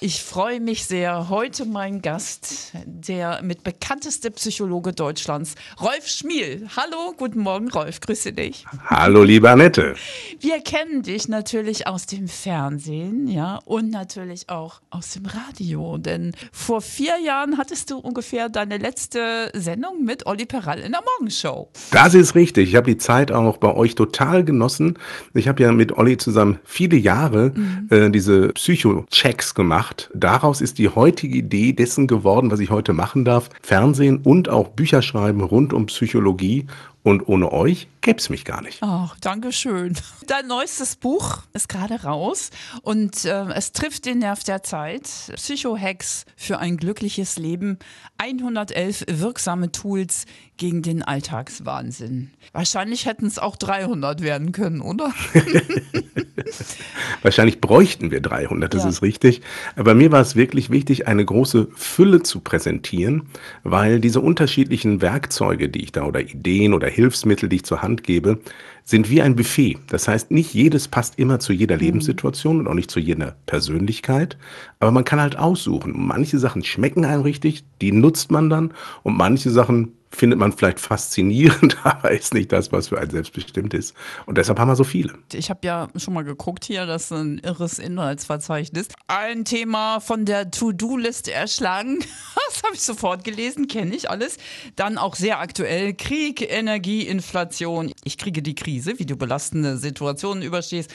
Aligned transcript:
Ich 0.00 0.22
freue 0.22 0.60
mich 0.60 0.84
sehr. 0.84 1.28
Heute 1.28 1.64
mein 1.64 2.02
Gast, 2.02 2.72
der 2.84 3.42
mit 3.42 3.64
bekannteste 3.64 4.30
Psychologe 4.30 4.92
Deutschlands, 4.92 5.56
Rolf 5.80 6.06
Schmiel. 6.06 6.68
Hallo, 6.76 7.14
guten 7.16 7.40
Morgen, 7.40 7.68
Rolf. 7.68 7.98
Grüße 7.98 8.32
dich. 8.32 8.64
Hallo, 8.86 9.24
liebe 9.24 9.50
Annette. 9.50 9.96
Wir 10.38 10.60
kennen 10.60 11.02
dich 11.02 11.26
natürlich 11.26 11.88
aus 11.88 12.06
dem 12.06 12.28
Fernsehen, 12.28 13.26
ja, 13.26 13.58
und 13.64 13.90
natürlich 13.90 14.48
auch 14.48 14.80
aus 14.90 15.14
dem 15.14 15.26
Radio. 15.26 15.98
Denn 15.98 16.30
vor 16.52 16.80
vier 16.80 17.18
Jahren 17.18 17.58
hattest 17.58 17.90
du 17.90 17.98
ungefähr 17.98 18.48
deine 18.48 18.76
letzte 18.76 19.50
Sendung 19.52 20.04
mit 20.04 20.26
Olli 20.26 20.46
Perall 20.46 20.78
in 20.78 20.92
der 20.92 21.02
Morgenshow. 21.02 21.72
Das 21.90 22.14
ist 22.14 22.36
richtig. 22.36 22.68
Ich 22.68 22.76
habe 22.76 22.88
die 22.88 22.98
Zeit 22.98 23.32
auch 23.32 23.56
bei 23.56 23.74
euch 23.74 23.96
total 23.96 24.44
genossen. 24.44 24.96
Ich 25.34 25.48
habe 25.48 25.60
ja 25.60 25.72
mit 25.72 25.98
Olli 25.98 26.18
zusammen 26.18 26.60
viele 26.62 26.96
Jahre 26.96 27.50
mhm. 27.52 27.88
äh, 27.90 28.10
diese 28.10 28.50
Psycho-Checks 28.50 29.56
gemacht 29.56 29.87
gemacht. 29.88 30.10
Daraus 30.14 30.60
ist 30.60 30.78
die 30.78 30.88
heutige 30.88 31.36
Idee 31.36 31.72
dessen 31.72 32.06
geworden, 32.06 32.50
was 32.50 32.60
ich 32.60 32.70
heute 32.70 32.92
machen 32.92 33.24
darf. 33.24 33.48
Fernsehen 33.62 34.18
und 34.22 34.48
auch 34.48 34.68
Bücher 34.68 35.02
schreiben 35.02 35.42
rund 35.42 35.72
um 35.72 35.86
Psychologie. 35.86 36.66
Und 37.02 37.28
ohne 37.28 37.52
euch 37.52 37.88
gäbe 38.00 38.18
es 38.18 38.28
mich 38.28 38.44
gar 38.44 38.60
nicht. 38.60 38.78
Ach, 38.82 39.16
danke 39.20 39.52
schön. 39.52 39.96
Dein 40.26 40.46
neuestes 40.46 40.96
Buch 40.96 41.38
ist 41.52 41.68
gerade 41.68 42.02
raus 42.02 42.50
und 42.82 43.24
äh, 43.24 43.44
es 43.54 43.72
trifft 43.72 44.04
den 44.04 44.18
Nerv 44.18 44.44
der 44.44 44.62
Zeit. 44.62 45.04
Psycho-Hacks 45.34 46.24
für 46.36 46.58
ein 46.58 46.76
glückliches 46.76 47.38
Leben. 47.38 47.78
111 48.18 49.04
wirksame 49.08 49.72
Tools 49.72 50.26
gegen 50.56 50.82
den 50.82 51.02
Alltagswahnsinn. 51.02 52.30
Wahrscheinlich 52.52 53.06
hätten 53.06 53.26
es 53.26 53.38
auch 53.38 53.56
300 53.56 54.22
werden 54.22 54.52
können, 54.52 54.80
oder? 54.80 55.14
Wahrscheinlich 57.22 57.60
bräuchten 57.60 58.10
wir 58.10 58.20
300, 58.20 58.72
das 58.74 58.82
ja. 58.82 58.88
ist 58.88 59.02
richtig. 59.02 59.42
Aber 59.76 59.94
mir 59.94 60.10
war 60.10 60.20
es 60.20 60.34
wirklich 60.34 60.70
wichtig, 60.70 61.06
eine 61.06 61.24
große 61.24 61.68
Fülle 61.76 62.22
zu 62.22 62.40
präsentieren, 62.40 63.28
weil 63.62 64.00
diese 64.00 64.20
unterschiedlichen 64.20 65.00
Werkzeuge, 65.00 65.68
die 65.68 65.82
ich 65.82 65.92
da 65.92 66.04
oder 66.04 66.20
Ideen 66.20 66.74
oder 66.74 66.87
Hilfsmittel, 66.90 67.48
die 67.48 67.56
ich 67.56 67.64
zur 67.64 67.82
Hand 67.82 68.02
gebe, 68.02 68.38
sind 68.84 69.10
wie 69.10 69.20
ein 69.20 69.36
Buffet. 69.36 69.78
Das 69.88 70.08
heißt, 70.08 70.30
nicht 70.30 70.54
jedes 70.54 70.88
passt 70.88 71.18
immer 71.18 71.38
zu 71.40 71.52
jeder 71.52 71.76
mhm. 71.76 71.82
Lebenssituation 71.82 72.60
und 72.60 72.68
auch 72.68 72.74
nicht 72.74 72.90
zu 72.90 73.00
jeder 73.00 73.36
Persönlichkeit. 73.46 74.38
Aber 74.80 74.90
man 74.90 75.04
kann 75.04 75.20
halt 75.20 75.36
aussuchen. 75.36 75.92
Manche 75.94 76.38
Sachen 76.38 76.64
schmecken 76.64 77.04
einem 77.04 77.22
richtig, 77.22 77.64
die 77.82 77.92
nutzt 77.92 78.30
man 78.30 78.48
dann. 78.48 78.72
Und 79.02 79.16
manche 79.16 79.50
Sachen 79.50 79.97
findet 80.10 80.38
man 80.38 80.52
vielleicht 80.52 80.80
faszinierend, 80.80 81.76
aber 81.84 82.10
ist 82.10 82.34
nicht 82.34 82.52
das, 82.52 82.72
was 82.72 82.88
für 82.88 82.98
ein 82.98 83.10
selbstbestimmt 83.10 83.74
ist. 83.74 83.94
Und 84.26 84.38
deshalb 84.38 84.58
haben 84.58 84.68
wir 84.68 84.76
so 84.76 84.84
viele. 84.84 85.14
Ich 85.32 85.50
habe 85.50 85.60
ja 85.62 85.88
schon 85.96 86.14
mal 86.14 86.24
geguckt 86.24 86.64
hier, 86.64 86.86
das 86.86 87.04
ist 87.04 87.12
ein 87.12 87.38
irres 87.38 87.78
Inhaltsverzeichnis. 87.78 88.88
Ein 89.06 89.44
Thema 89.44 90.00
von 90.00 90.24
der 90.24 90.50
To-Do-Liste 90.50 91.32
erschlagen. 91.32 91.98
Das 92.48 92.62
habe 92.62 92.74
ich 92.74 92.80
sofort 92.80 93.24
gelesen, 93.24 93.68
kenne 93.68 93.94
ich 93.94 94.08
alles. 94.08 94.38
Dann 94.74 94.96
auch 94.96 95.16
sehr 95.16 95.38
aktuell 95.38 95.92
Krieg, 95.92 96.40
Energie, 96.40 97.02
Inflation. 97.06 97.92
Ich 98.04 98.16
kriege 98.16 98.42
die 98.42 98.54
Krise, 98.54 98.98
wie 98.98 99.04
du 99.04 99.16
belastende 99.16 99.76
Situationen 99.76 100.42
überstehst. 100.42 100.90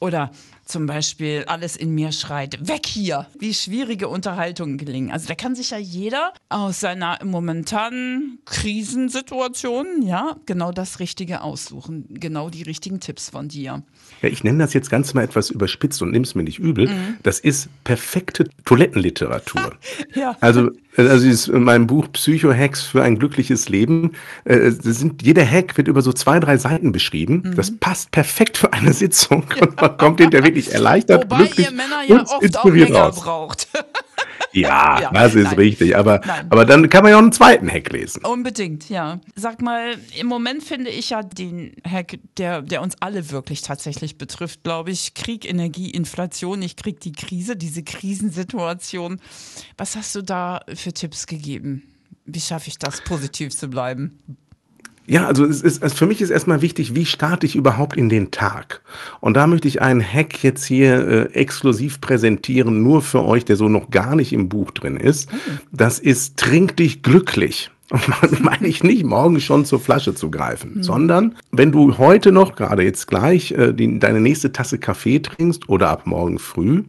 Oder 0.00 0.32
zum 0.66 0.86
Beispiel 0.86 1.44
alles 1.46 1.76
in 1.76 1.94
mir 1.94 2.12
schreit, 2.12 2.68
weg 2.68 2.86
hier, 2.86 3.26
wie 3.38 3.54
schwierige 3.54 4.08
Unterhaltungen 4.08 4.78
gelingen. 4.78 5.12
Also 5.12 5.28
da 5.28 5.34
kann 5.34 5.54
sich 5.54 5.70
ja 5.70 5.78
jeder 5.78 6.32
aus 6.48 6.80
seiner 6.80 7.18
momentanen 7.24 8.40
Krisensituation, 8.44 10.02
ja, 10.02 10.36
genau 10.44 10.72
das 10.72 10.98
Richtige 11.00 11.40
aussuchen, 11.40 12.06
genau 12.10 12.50
die 12.50 12.62
richtigen 12.62 13.00
Tipps 13.00 13.30
von 13.30 13.48
dir. 13.48 13.82
Ja, 14.22 14.28
ich 14.28 14.42
nenne 14.44 14.58
das 14.58 14.74
jetzt 14.74 14.90
ganz 14.90 15.14
mal 15.14 15.22
etwas 15.22 15.50
überspitzt 15.50 16.02
und 16.02 16.10
nimm 16.10 16.22
es 16.22 16.34
mir 16.34 16.42
nicht 16.42 16.58
übel. 16.58 16.88
Mhm. 16.88 17.16
Das 17.22 17.38
ist 17.38 17.68
perfekte 17.84 18.48
Toilettenliteratur. 18.64 19.76
ja. 20.14 20.36
Also 20.40 20.70
also 20.96 21.28
ist 21.28 21.48
in 21.48 21.62
meinem 21.62 21.86
Buch 21.86 22.10
Psycho-Hacks 22.10 22.82
für 22.82 23.02
ein 23.02 23.18
glückliches 23.18 23.68
Leben, 23.68 24.12
äh, 24.44 24.70
sind, 24.70 25.22
jeder 25.22 25.44
Hack 25.44 25.76
wird 25.76 25.88
über 25.88 26.02
so 26.02 26.12
zwei, 26.12 26.40
drei 26.40 26.56
Seiten 26.56 26.92
beschrieben. 26.92 27.42
Mhm. 27.44 27.56
Das 27.56 27.70
passt 27.70 28.10
perfekt 28.10 28.56
für 28.56 28.72
eine 28.72 28.92
Sitzung 28.92 29.44
und 29.60 29.80
man 29.80 29.96
kommt 29.96 30.20
hinterher 30.20 30.50
wirklich 30.56 30.74
erleichtert, 30.74 31.24
Wobei 31.24 31.36
glücklich 31.38 31.66
ihr 31.66 31.72
Männer 31.72 32.02
ja 32.06 32.16
und 32.16 32.28
oft 32.28 32.58
auch 32.58 32.64
länger 32.66 32.98
raus. 32.98 33.20
braucht. 33.20 33.68
Ja, 34.52 35.00
ja, 35.02 35.10
das 35.12 35.34
ist 35.34 35.44
nein. 35.44 35.54
richtig. 35.54 35.96
Aber, 35.96 36.20
aber 36.48 36.64
dann 36.64 36.88
kann 36.88 37.02
man 37.02 37.10
ja 37.10 37.18
auch 37.18 37.22
einen 37.22 37.32
zweiten 37.32 37.70
Hack 37.70 37.92
lesen. 37.92 38.24
Unbedingt, 38.24 38.88
ja. 38.88 39.20
Sag 39.34 39.60
mal, 39.60 39.96
im 40.18 40.26
Moment 40.26 40.62
finde 40.62 40.90
ich 40.90 41.10
ja 41.10 41.22
den 41.22 41.76
Hack, 41.86 42.18
der, 42.38 42.62
der 42.62 42.80
uns 42.80 42.94
alle 43.00 43.30
wirklich 43.30 43.60
tatsächlich 43.60 44.16
betrifft, 44.16 44.62
glaube 44.62 44.92
ich. 44.92 45.12
Krieg, 45.12 45.44
Energie, 45.46 45.90
Inflation. 45.90 46.62
Ich 46.62 46.76
kriege 46.76 46.98
die 46.98 47.12
Krise, 47.12 47.56
diese 47.56 47.82
Krisensituation. 47.82 49.20
Was 49.76 49.94
hast 49.94 50.14
du 50.14 50.22
da 50.22 50.62
für 50.72 50.94
Tipps 50.94 51.26
gegeben? 51.26 51.82
Wie 52.24 52.40
schaffe 52.40 52.68
ich 52.68 52.78
das, 52.78 53.02
positiv 53.02 53.54
zu 53.54 53.68
bleiben? 53.68 54.18
Ja, 55.06 55.26
also 55.26 55.44
es 55.44 55.62
ist, 55.62 55.82
also 55.82 55.94
für 55.94 56.06
mich 56.06 56.20
ist 56.20 56.30
erstmal 56.30 56.62
wichtig, 56.62 56.94
wie 56.94 57.06
starte 57.06 57.46
ich 57.46 57.56
überhaupt 57.56 57.96
in 57.96 58.08
den 58.08 58.30
Tag? 58.30 58.82
Und 59.20 59.34
da 59.34 59.46
möchte 59.46 59.68
ich 59.68 59.80
einen 59.80 60.02
Hack 60.02 60.42
jetzt 60.42 60.64
hier 60.64 61.06
äh, 61.08 61.22
exklusiv 61.32 62.00
präsentieren, 62.00 62.82
nur 62.82 63.02
für 63.02 63.24
euch, 63.24 63.44
der 63.44 63.56
so 63.56 63.68
noch 63.68 63.90
gar 63.90 64.16
nicht 64.16 64.32
im 64.32 64.48
Buch 64.48 64.70
drin 64.72 64.96
ist. 64.96 65.28
Das 65.72 65.98
ist 65.98 66.36
Trink 66.36 66.76
dich 66.76 67.02
glücklich. 67.02 67.70
Und 67.90 68.42
meine 68.42 68.66
ich 68.66 68.82
nicht, 68.82 69.04
morgen 69.04 69.40
schon 69.40 69.64
zur 69.64 69.78
Flasche 69.78 70.14
zu 70.14 70.28
greifen, 70.28 70.74
mhm. 70.76 70.82
sondern 70.82 71.36
wenn 71.52 71.70
du 71.70 71.98
heute 71.98 72.32
noch, 72.32 72.56
gerade 72.56 72.82
jetzt 72.82 73.06
gleich, 73.06 73.52
äh, 73.52 73.72
die, 73.72 74.00
deine 74.00 74.20
nächste 74.20 74.50
Tasse 74.50 74.78
Kaffee 74.78 75.20
trinkst 75.20 75.68
oder 75.68 75.90
ab 75.90 76.04
morgen 76.04 76.40
früh, 76.40 76.82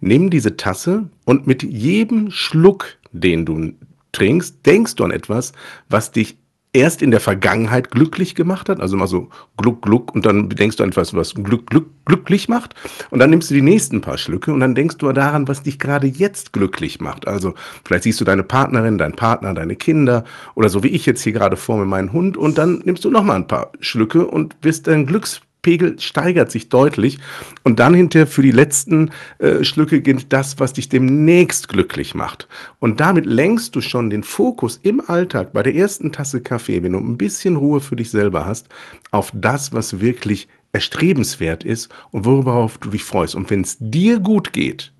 nimm 0.00 0.30
diese 0.30 0.56
Tasse 0.56 1.08
und 1.24 1.48
mit 1.48 1.64
jedem 1.64 2.30
Schluck, 2.30 2.86
den 3.10 3.44
du 3.44 3.72
trinkst, 4.12 4.64
denkst 4.64 4.94
du 4.94 5.04
an 5.04 5.10
etwas, 5.10 5.52
was 5.88 6.12
dich 6.12 6.36
erst 6.74 7.00
in 7.00 7.10
der 7.10 7.20
Vergangenheit 7.20 7.90
glücklich 7.90 8.34
gemacht 8.34 8.68
hat, 8.68 8.80
also 8.80 8.96
mal 8.96 9.06
so 9.06 9.30
Gluck, 9.56 9.80
Gluck 9.82 10.14
und 10.14 10.26
dann 10.26 10.48
denkst 10.50 10.76
du 10.76 10.82
an 10.82 10.90
etwas, 10.90 11.14
was 11.14 11.34
Glück, 11.34 11.68
Glück, 11.68 11.86
glücklich 12.04 12.48
macht 12.48 12.74
und 13.10 13.20
dann 13.20 13.30
nimmst 13.30 13.50
du 13.50 13.54
die 13.54 13.62
nächsten 13.62 14.00
paar 14.00 14.18
Schlücke 14.18 14.52
und 14.52 14.60
dann 14.60 14.74
denkst 14.74 14.98
du 14.98 15.10
daran, 15.12 15.48
was 15.48 15.62
dich 15.62 15.78
gerade 15.78 16.08
jetzt 16.08 16.52
glücklich 16.52 17.00
macht. 17.00 17.26
Also 17.26 17.54
vielleicht 17.84 18.04
siehst 18.04 18.20
du 18.20 18.24
deine 18.24 18.42
Partnerin, 18.42 18.98
deinen 18.98 19.14
Partner, 19.14 19.54
deine 19.54 19.76
Kinder 19.76 20.24
oder 20.56 20.68
so 20.68 20.82
wie 20.82 20.88
ich 20.88 21.06
jetzt 21.06 21.22
hier 21.22 21.32
gerade 21.32 21.56
vor 21.56 21.78
mir 21.78 21.86
meinen 21.86 22.12
Hund 22.12 22.36
und 22.36 22.58
dann 22.58 22.82
nimmst 22.84 23.04
du 23.04 23.10
noch 23.10 23.22
mal 23.22 23.36
ein 23.36 23.46
paar 23.46 23.70
Schlücke 23.80 24.26
und 24.26 24.56
wirst 24.62 24.88
dein 24.88 25.06
Glücks 25.06 25.40
Pegel 25.64 25.98
steigert 25.98 26.52
sich 26.52 26.68
deutlich. 26.68 27.18
Und 27.64 27.80
dann 27.80 27.94
hinterher 27.94 28.28
für 28.28 28.42
die 28.42 28.52
letzten 28.52 29.10
äh, 29.38 29.64
Schlücke 29.64 30.00
gilt 30.00 30.32
das, 30.32 30.60
was 30.60 30.74
dich 30.74 30.88
demnächst 30.88 31.68
glücklich 31.68 32.14
macht. 32.14 32.46
Und 32.78 33.00
damit 33.00 33.26
lenkst 33.26 33.74
du 33.74 33.80
schon 33.80 34.10
den 34.10 34.22
Fokus 34.22 34.78
im 34.84 35.02
Alltag 35.04 35.52
bei 35.52 35.64
der 35.64 35.74
ersten 35.74 36.12
Tasse 36.12 36.40
Kaffee, 36.40 36.84
wenn 36.84 36.92
du 36.92 36.98
ein 36.98 37.18
bisschen 37.18 37.56
Ruhe 37.56 37.80
für 37.80 37.96
dich 37.96 38.10
selber 38.10 38.46
hast, 38.46 38.68
auf 39.10 39.32
das, 39.34 39.72
was 39.72 40.00
wirklich 40.00 40.46
erstrebenswert 40.72 41.64
ist 41.64 41.88
und 42.12 42.24
worauf 42.24 42.78
du 42.78 42.90
dich 42.90 43.02
freust. 43.02 43.34
Und 43.34 43.50
wenn 43.50 43.62
es 43.62 43.76
dir 43.80 44.20
gut 44.20 44.52
geht, 44.52 44.92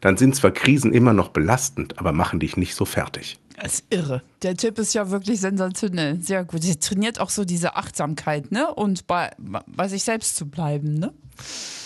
dann 0.00 0.16
sind 0.16 0.36
zwar 0.36 0.50
Krisen 0.50 0.92
immer 0.92 1.12
noch 1.12 1.28
belastend, 1.28 1.98
aber 1.98 2.12
machen 2.12 2.40
dich 2.40 2.56
nicht 2.56 2.74
so 2.74 2.84
fertig. 2.84 3.38
Das 3.60 3.74
ist 3.74 3.84
irre. 3.90 4.22
Der 4.42 4.56
Tipp 4.56 4.78
ist 4.78 4.94
ja 4.94 5.10
wirklich 5.10 5.40
sensationell. 5.40 6.20
Sehr 6.22 6.44
gut. 6.44 6.62
Sie 6.62 6.76
trainiert 6.76 7.20
auch 7.20 7.28
so 7.28 7.44
diese 7.44 7.76
Achtsamkeit, 7.76 8.50
ne? 8.50 8.72
Und 8.74 9.06
bei, 9.06 9.30
bei 9.66 9.86
sich 9.86 10.02
selbst 10.02 10.36
zu 10.36 10.48
bleiben, 10.48 10.94
ne? 10.94 11.12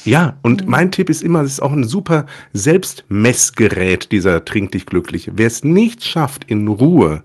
Ja, 0.04 0.36
und 0.42 0.64
mhm. 0.64 0.70
mein 0.70 0.92
Tipp 0.92 1.10
ist 1.10 1.22
immer, 1.22 1.42
es 1.42 1.52
ist 1.52 1.62
auch 1.62 1.72
ein 1.72 1.84
super 1.84 2.26
Selbstmessgerät, 2.52 4.12
dieser 4.12 4.44
Trink 4.44 4.72
dich 4.72 4.86
glücklich. 4.86 5.30
Wer 5.34 5.46
es 5.46 5.64
nicht 5.64 6.04
schafft, 6.04 6.44
in 6.44 6.68
Ruhe 6.68 7.24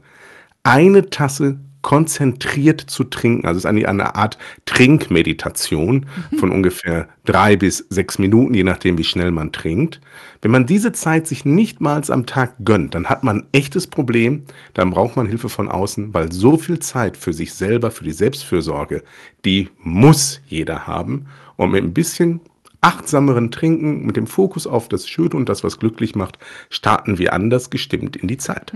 eine 0.64 1.10
Tasse 1.10 1.60
konzentriert 1.82 2.82
zu 2.82 3.06
trinken. 3.06 3.46
Also 3.46 3.58
es 3.58 3.64
ist 3.64 3.70
eine, 3.70 3.88
eine 3.88 4.16
Art 4.16 4.38
Trinkmeditation 4.66 6.06
mhm. 6.32 6.38
von 6.38 6.52
ungefähr 6.52 7.08
drei 7.26 7.56
bis 7.56 7.86
sechs 7.90 8.20
Minuten, 8.20 8.54
je 8.54 8.64
nachdem, 8.64 8.98
wie 8.98 9.04
schnell 9.04 9.32
man 9.32 9.52
trinkt. 9.52 10.02
Wenn 10.42 10.52
man 10.52 10.66
diese 10.66 10.92
Zeit 10.92 11.28
sich 11.28 11.46
nichtmals 11.46 12.10
am 12.10 12.26
Tag 12.26 12.56
gönnt, 12.64 12.96
dann 12.96 13.08
hat 13.08 13.24
man 13.24 13.40
ein 13.40 13.48
echtes 13.52 13.88
Problem. 13.88 14.44
Dann 14.74 14.92
braucht 14.92 15.16
man 15.16 15.28
Hilfe 15.28 15.50
von 15.50 15.70
außen, 15.70 16.14
weil 16.14 16.32
so 16.32 16.58
viel 16.58 16.80
Zeit 16.80 17.18
für 17.18 17.34
sich 17.34 17.54
selber, 17.54 17.92
für 17.92 18.04
die 18.04 18.12
Selbstfürsorge, 18.12 19.04
die 19.46 19.70
muss 19.82 20.42
jeder 20.48 20.88
haben. 20.88 21.28
Und 21.56 21.72
mit 21.72 21.84
ein 21.84 21.94
bisschen 21.94 22.40
achtsameren 22.82 23.52
Trinken, 23.52 24.06
mit 24.06 24.16
dem 24.16 24.28
Fokus 24.28 24.68
auf 24.68 24.88
das 24.88 25.08
Schöne 25.08 25.36
und 25.36 25.50
das, 25.50 25.64
was 25.64 25.80
glücklich 25.80 26.16
macht, 26.16 26.40
starten 26.70 27.18
wir 27.18 27.34
anders 27.34 27.70
gestimmt 27.70 28.16
in 28.16 28.28
die 28.28 28.38
Zeit. 28.38 28.74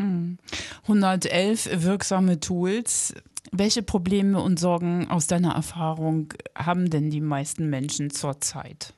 111 0.83 1.71
hm. 1.71 1.83
wirksame 1.83 2.39
Tools. 2.39 3.13
Welche 3.51 3.83
Probleme 3.83 4.41
und 4.41 4.59
Sorgen 4.59 5.09
aus 5.09 5.27
deiner 5.27 5.53
Erfahrung 5.53 6.33
haben 6.57 6.89
denn 6.89 7.09
die 7.09 7.21
meisten 7.21 7.69
Menschen 7.69 8.09
zurzeit? 8.09 8.93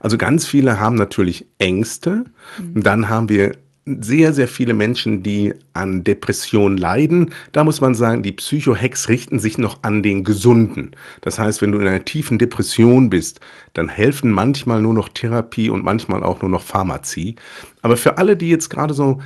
Also 0.00 0.18
ganz 0.18 0.46
viele 0.46 0.80
haben 0.80 0.96
natürlich 0.96 1.46
Ängste. 1.58 2.24
Mhm. 2.58 2.82
Dann 2.82 3.08
haben 3.08 3.28
wir 3.28 3.52
sehr, 4.00 4.32
sehr 4.32 4.48
viele 4.48 4.74
Menschen, 4.74 5.22
die 5.22 5.54
an 5.72 6.04
Depression 6.04 6.76
leiden. 6.76 7.30
Da 7.52 7.64
muss 7.64 7.80
man 7.80 7.94
sagen, 7.94 8.22
die 8.22 8.32
Psychohacks 8.32 9.08
richten 9.08 9.38
sich 9.38 9.58
noch 9.58 9.82
an 9.82 10.02
den 10.02 10.24
Gesunden. 10.24 10.92
Das 11.20 11.38
heißt, 11.38 11.62
wenn 11.62 11.72
du 11.72 11.78
in 11.78 11.86
einer 11.86 12.04
tiefen 12.04 12.38
Depression 12.38 13.10
bist, 13.10 13.40
dann 13.72 13.88
helfen 13.88 14.30
manchmal 14.30 14.82
nur 14.82 14.94
noch 14.94 15.08
Therapie 15.08 15.70
und 15.70 15.84
manchmal 15.84 16.22
auch 16.22 16.42
nur 16.42 16.50
noch 16.50 16.62
Pharmazie. 16.62 17.36
Aber 17.82 17.96
für 17.96 18.18
alle, 18.18 18.36
die 18.36 18.48
jetzt 18.48 18.68
gerade 18.68 18.94
so 18.94 19.20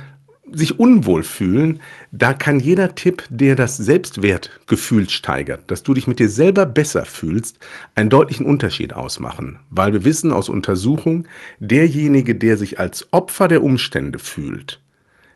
sich 0.57 0.79
unwohl 0.79 1.23
fühlen, 1.23 1.79
da 2.11 2.33
kann 2.33 2.59
jeder 2.59 2.95
Tipp, 2.95 3.23
der 3.29 3.55
das 3.55 3.77
Selbstwertgefühl 3.77 5.09
steigert, 5.09 5.69
dass 5.69 5.83
du 5.83 5.93
dich 5.93 6.07
mit 6.07 6.19
dir 6.19 6.29
selber 6.29 6.65
besser 6.65 7.05
fühlst, 7.05 7.59
einen 7.95 8.09
deutlichen 8.09 8.45
Unterschied 8.45 8.93
ausmachen. 8.93 9.59
Weil 9.69 9.93
wir 9.93 10.05
wissen 10.05 10.31
aus 10.31 10.49
Untersuchungen, 10.49 11.27
derjenige, 11.59 12.35
der 12.35 12.57
sich 12.57 12.79
als 12.79 13.07
Opfer 13.11 13.47
der 13.47 13.63
Umstände 13.63 14.19
fühlt, 14.19 14.81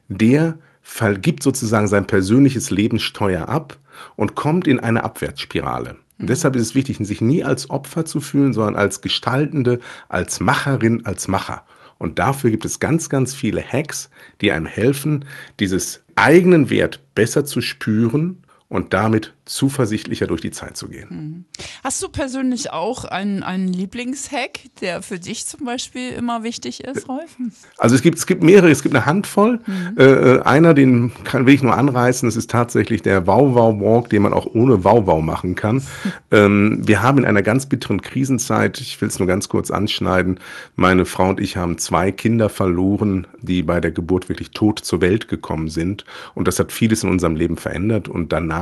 der 0.08 0.58
vergibt 0.82 1.44
sozusagen 1.44 1.88
sein 1.88 2.08
persönliches 2.08 2.72
Lebenssteuer 2.72 3.48
ab 3.48 3.78
und 4.16 4.36
kommt 4.36 4.68
in 4.68 4.80
eine 4.80 5.04
Abwärtsspirale. 5.04 5.98
Und 6.18 6.26
mhm. 6.26 6.28
deshalb 6.28 6.56
ist 6.56 6.64
es 6.64 6.76
wichtig, 6.76 6.98
sich 7.00 7.22
nie 7.22 7.44
als 7.44 7.70
Opfer 7.70 8.06
zu 8.06 8.22
fühlen, 8.22 8.54
sondern 8.54 8.76
als 8.76 9.02
Gestaltende, 9.02 9.80
als 10.08 10.40
Macherin, 10.40 11.06
als 11.06 11.28
Macher. 11.28 11.64
Und 12.00 12.18
dafür 12.18 12.50
gibt 12.50 12.66
es 12.66 12.80
ganz, 12.80 13.10
ganz 13.10 13.36
viele 13.36 13.62
Hacks, 13.62 14.10
die 14.42 14.52
einem 14.52 14.66
helfen, 14.66 15.26
dieses 15.60 16.02
eigenen 16.16 16.72
Wert 16.72 17.02
besser 17.14 17.46
zu 17.46 17.62
spüren 17.62 18.42
und 18.70 18.94
damit 18.94 19.34
zuversichtlicher 19.46 20.28
durch 20.28 20.42
die 20.42 20.52
Zeit 20.52 20.78
zu 20.78 20.88
gehen. 20.88 21.08
Mhm. 21.10 21.46
Hast 21.84 22.04
du 22.04 22.08
persönlich 22.08 22.72
auch 22.72 23.04
einen, 23.04 23.42
einen 23.42 23.68
Lieblingshack, 23.68 24.60
der 24.80 25.02
für 25.02 25.18
dich 25.18 25.48
zum 25.48 25.66
Beispiel 25.66 26.12
immer 26.12 26.44
wichtig 26.44 26.84
ist, 26.84 27.10
Rolf? 27.10 27.36
Also 27.80 27.96
es 27.96 28.04
gibt, 28.04 28.20
es 28.20 28.28
gibt 28.28 28.44
mehrere, 28.44 28.70
es 28.70 28.84
gibt 28.84 28.94
eine 28.94 29.08
Handvoll. 29.08 29.60
Mhm. 29.66 29.96
Äh, 29.98 30.04
äh 30.04 30.42
einer, 30.44 30.76
den 30.76 31.12
kann, 31.24 31.48
will 31.48 31.56
ich 31.56 31.64
nur 31.64 31.76
anreißen, 31.76 32.28
das 32.30 32.36
ist 32.36 32.52
tatsächlich 32.52 33.02
der 33.02 33.26
Wow-Wow-Walk, 33.26 34.10
den 34.10 34.22
man 34.22 34.34
auch 34.34 34.46
ohne 34.46 34.84
Wow-Wow 34.84 35.24
machen 35.24 35.56
kann. 35.56 35.82
ähm, 36.32 36.88
wir 36.88 37.02
haben 37.02 37.18
in 37.18 37.26
einer 37.26 37.42
ganz 37.42 37.66
bitteren 37.66 38.02
Krisenzeit, 38.02 38.80
ich 38.80 39.02
will 39.02 39.08
es 39.08 39.18
nur 39.18 39.28
ganz 39.28 39.50
kurz 39.50 39.72
anschneiden, 39.72 40.40
meine 40.76 41.06
Frau 41.06 41.30
und 41.30 41.40
ich 41.40 41.58
haben 41.58 41.80
zwei 41.80 42.12
Kinder 42.12 42.50
verloren, 42.50 43.26
die 43.42 43.64
bei 43.64 43.82
der 43.82 43.92
Geburt 43.92 44.30
wirklich 44.30 44.52
tot 44.52 44.78
zur 44.78 45.02
Welt 45.02 45.28
gekommen 45.28 45.70
sind. 45.70 46.06
Und 46.36 46.48
das 46.48 46.60
hat 46.60 46.72
vieles 46.72 47.04
in 47.04 47.10
unserem 47.10 47.36
Leben 47.36 47.58
verändert. 47.58 48.08
Und 48.08 48.32
danach 48.32 48.59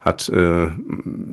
hat 0.00 0.28
äh, 0.28 0.68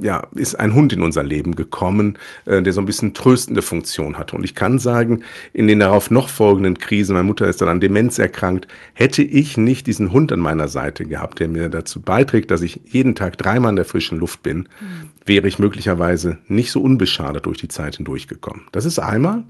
ja, 0.01 0.27
ist 0.35 0.56
ein 0.56 0.73
Hund 0.73 0.94
in 0.94 1.01
unser 1.01 1.23
Leben 1.23 1.56
gekommen, 1.56 2.17
äh, 2.45 2.62
der 2.62 2.73
so 2.73 2.81
ein 2.81 2.85
bisschen 2.85 3.13
tröstende 3.13 3.62
Funktion 3.62 4.17
hatte. 4.17 4.35
Und 4.35 4.44
ich 4.44 4.56
kann 4.56 4.79
sagen, 4.79 5.23
in 5.53 5.67
den 5.67 5.79
darauf 5.79 6.12
noch 6.12 6.29
folgenden 6.29 6.77
Krisen, 6.77 7.13
meine 7.13 7.25
Mutter 7.25 7.47
ist 7.47 7.62
dann 7.62 7.69
an 7.69 7.79
Demenz 7.79 8.19
erkrankt, 8.19 8.67
hätte 8.94 9.23
ich 9.23 9.57
nicht 9.57 9.88
diesen 9.88 10.12
Hund 10.12 10.31
an 10.31 10.39
meiner 10.39 10.67
Seite 10.67 11.06
gehabt, 11.06 11.39
der 11.39 11.47
mir 11.47 11.69
dazu 11.69 12.01
beiträgt, 12.01 12.51
dass 12.51 12.62
ich 12.62 12.81
jeden 12.85 13.15
Tag 13.15 13.38
dreimal 13.38 13.69
in 13.71 13.75
der 13.75 13.85
frischen 13.85 14.19
Luft 14.19 14.44
bin, 14.44 14.57
mhm. 14.57 15.09
wäre 15.25 15.47
ich 15.47 15.59
möglicherweise 15.59 16.38
nicht 16.47 16.71
so 16.71 16.81
unbeschadet 16.81 17.45
durch 17.45 17.57
die 17.57 17.67
Zeit 17.67 17.97
hindurchgekommen. 17.97 18.63
Das 18.71 18.85
ist 18.85 19.00
einmal. 19.00 19.44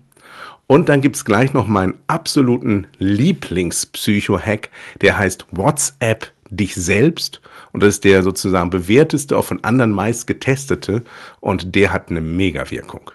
Und 0.68 0.90
dann 0.90 1.02
gibt's 1.02 1.26
gleich 1.26 1.54
noch 1.54 1.68
meinen 1.68 1.94
absoluten 2.08 2.88
Lieblingspsycho-Hack, 2.98 4.70
der 5.02 5.18
heißt 5.18 5.46
WhatsApp 5.52 6.32
dich 6.50 6.76
selbst 6.76 7.42
und 7.76 7.84
das 7.84 7.96
ist 7.96 8.06
der 8.06 8.24
sozusagen 8.24 8.70
bewährteste, 8.70 9.38
auch 9.38 9.44
von 9.44 9.62
anderen 9.66 9.92
meist 9.92 10.28
getestete 10.28 11.04
und 11.42 11.76
der 11.76 11.92
hat 11.92 12.10
eine 12.10 12.22
Mega-Wirkung. 12.22 13.12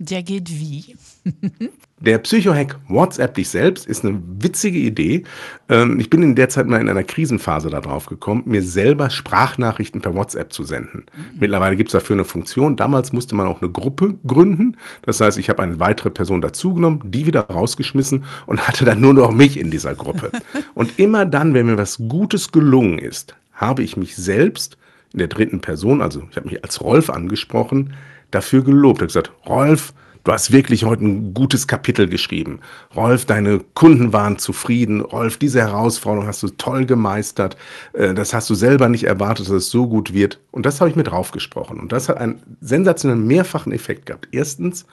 Der 0.00 0.24
geht 0.24 0.50
wie? 0.50 0.96
Der 2.00 2.16
Psychohack 2.16 2.78
WhatsApp 2.88 3.34
dich 3.34 3.50
selbst 3.50 3.86
ist 3.86 4.06
eine 4.06 4.22
witzige 4.38 4.78
Idee. 4.78 5.24
Ähm, 5.68 6.00
ich 6.00 6.08
bin 6.08 6.22
in 6.22 6.34
der 6.34 6.48
Zeit 6.48 6.66
mal 6.66 6.80
in 6.80 6.88
einer 6.88 7.04
Krisenphase 7.04 7.68
da 7.68 7.82
drauf 7.82 8.06
gekommen, 8.06 8.42
mir 8.46 8.62
selber 8.62 9.10
Sprachnachrichten 9.10 10.00
per 10.00 10.14
WhatsApp 10.14 10.50
zu 10.50 10.64
senden. 10.64 11.04
Mhm. 11.14 11.40
Mittlerweile 11.40 11.76
gibt 11.76 11.90
es 11.90 11.92
dafür 11.92 12.16
eine 12.16 12.24
Funktion. 12.24 12.76
Damals 12.76 13.12
musste 13.12 13.34
man 13.34 13.46
auch 13.46 13.60
eine 13.60 13.70
Gruppe 13.70 14.14
gründen. 14.26 14.78
Das 15.02 15.20
heißt, 15.20 15.36
ich 15.36 15.50
habe 15.50 15.62
eine 15.62 15.78
weitere 15.78 16.08
Person 16.08 16.40
dazugenommen, 16.40 17.02
die 17.04 17.26
wieder 17.26 17.42
rausgeschmissen 17.42 18.24
und 18.46 18.66
hatte 18.66 18.86
dann 18.86 19.02
nur 19.02 19.12
noch 19.12 19.30
mich 19.30 19.60
in 19.60 19.70
dieser 19.70 19.94
Gruppe. 19.94 20.32
und 20.74 20.98
immer 20.98 21.26
dann, 21.26 21.52
wenn 21.52 21.66
mir 21.66 21.76
was 21.76 21.98
Gutes 22.08 22.50
gelungen 22.50 22.98
ist, 22.98 23.36
habe 23.60 23.82
ich 23.82 23.96
mich 23.96 24.16
selbst 24.16 24.78
in 25.12 25.18
der 25.18 25.28
dritten 25.28 25.60
Person, 25.60 26.02
also 26.02 26.22
ich 26.30 26.36
habe 26.36 26.48
mich 26.48 26.64
als 26.64 26.80
Rolf 26.80 27.10
angesprochen, 27.10 27.94
dafür 28.30 28.64
gelobt. 28.64 28.98
Ich 28.98 29.02
habe 29.02 29.06
gesagt, 29.08 29.32
Rolf, 29.46 29.92
du 30.24 30.32
hast 30.32 30.52
wirklich 30.52 30.84
heute 30.84 31.04
ein 31.04 31.34
gutes 31.34 31.66
Kapitel 31.66 32.08
geschrieben. 32.08 32.60
Rolf, 32.96 33.24
deine 33.24 33.60
Kunden 33.74 34.12
waren 34.12 34.38
zufrieden. 34.38 35.00
Rolf, 35.00 35.36
diese 35.36 35.60
Herausforderung 35.60 36.26
hast 36.26 36.42
du 36.42 36.48
toll 36.48 36.86
gemeistert. 36.86 37.56
Äh, 37.92 38.14
das 38.14 38.32
hast 38.32 38.48
du 38.48 38.54
selber 38.54 38.88
nicht 38.88 39.04
erwartet, 39.04 39.46
dass 39.46 39.54
es 39.54 39.70
so 39.70 39.88
gut 39.88 40.14
wird. 40.14 40.40
Und 40.52 40.64
das 40.64 40.80
habe 40.80 40.88
ich 40.88 40.96
mit 40.96 41.08
draufgesprochen. 41.08 41.80
Und 41.80 41.92
das 41.92 42.08
hat 42.08 42.18
einen 42.18 42.40
sensationellen 42.60 43.26
mehrfachen 43.26 43.72
Effekt 43.72 44.06
gehabt. 44.06 44.28
Erstens 44.32 44.86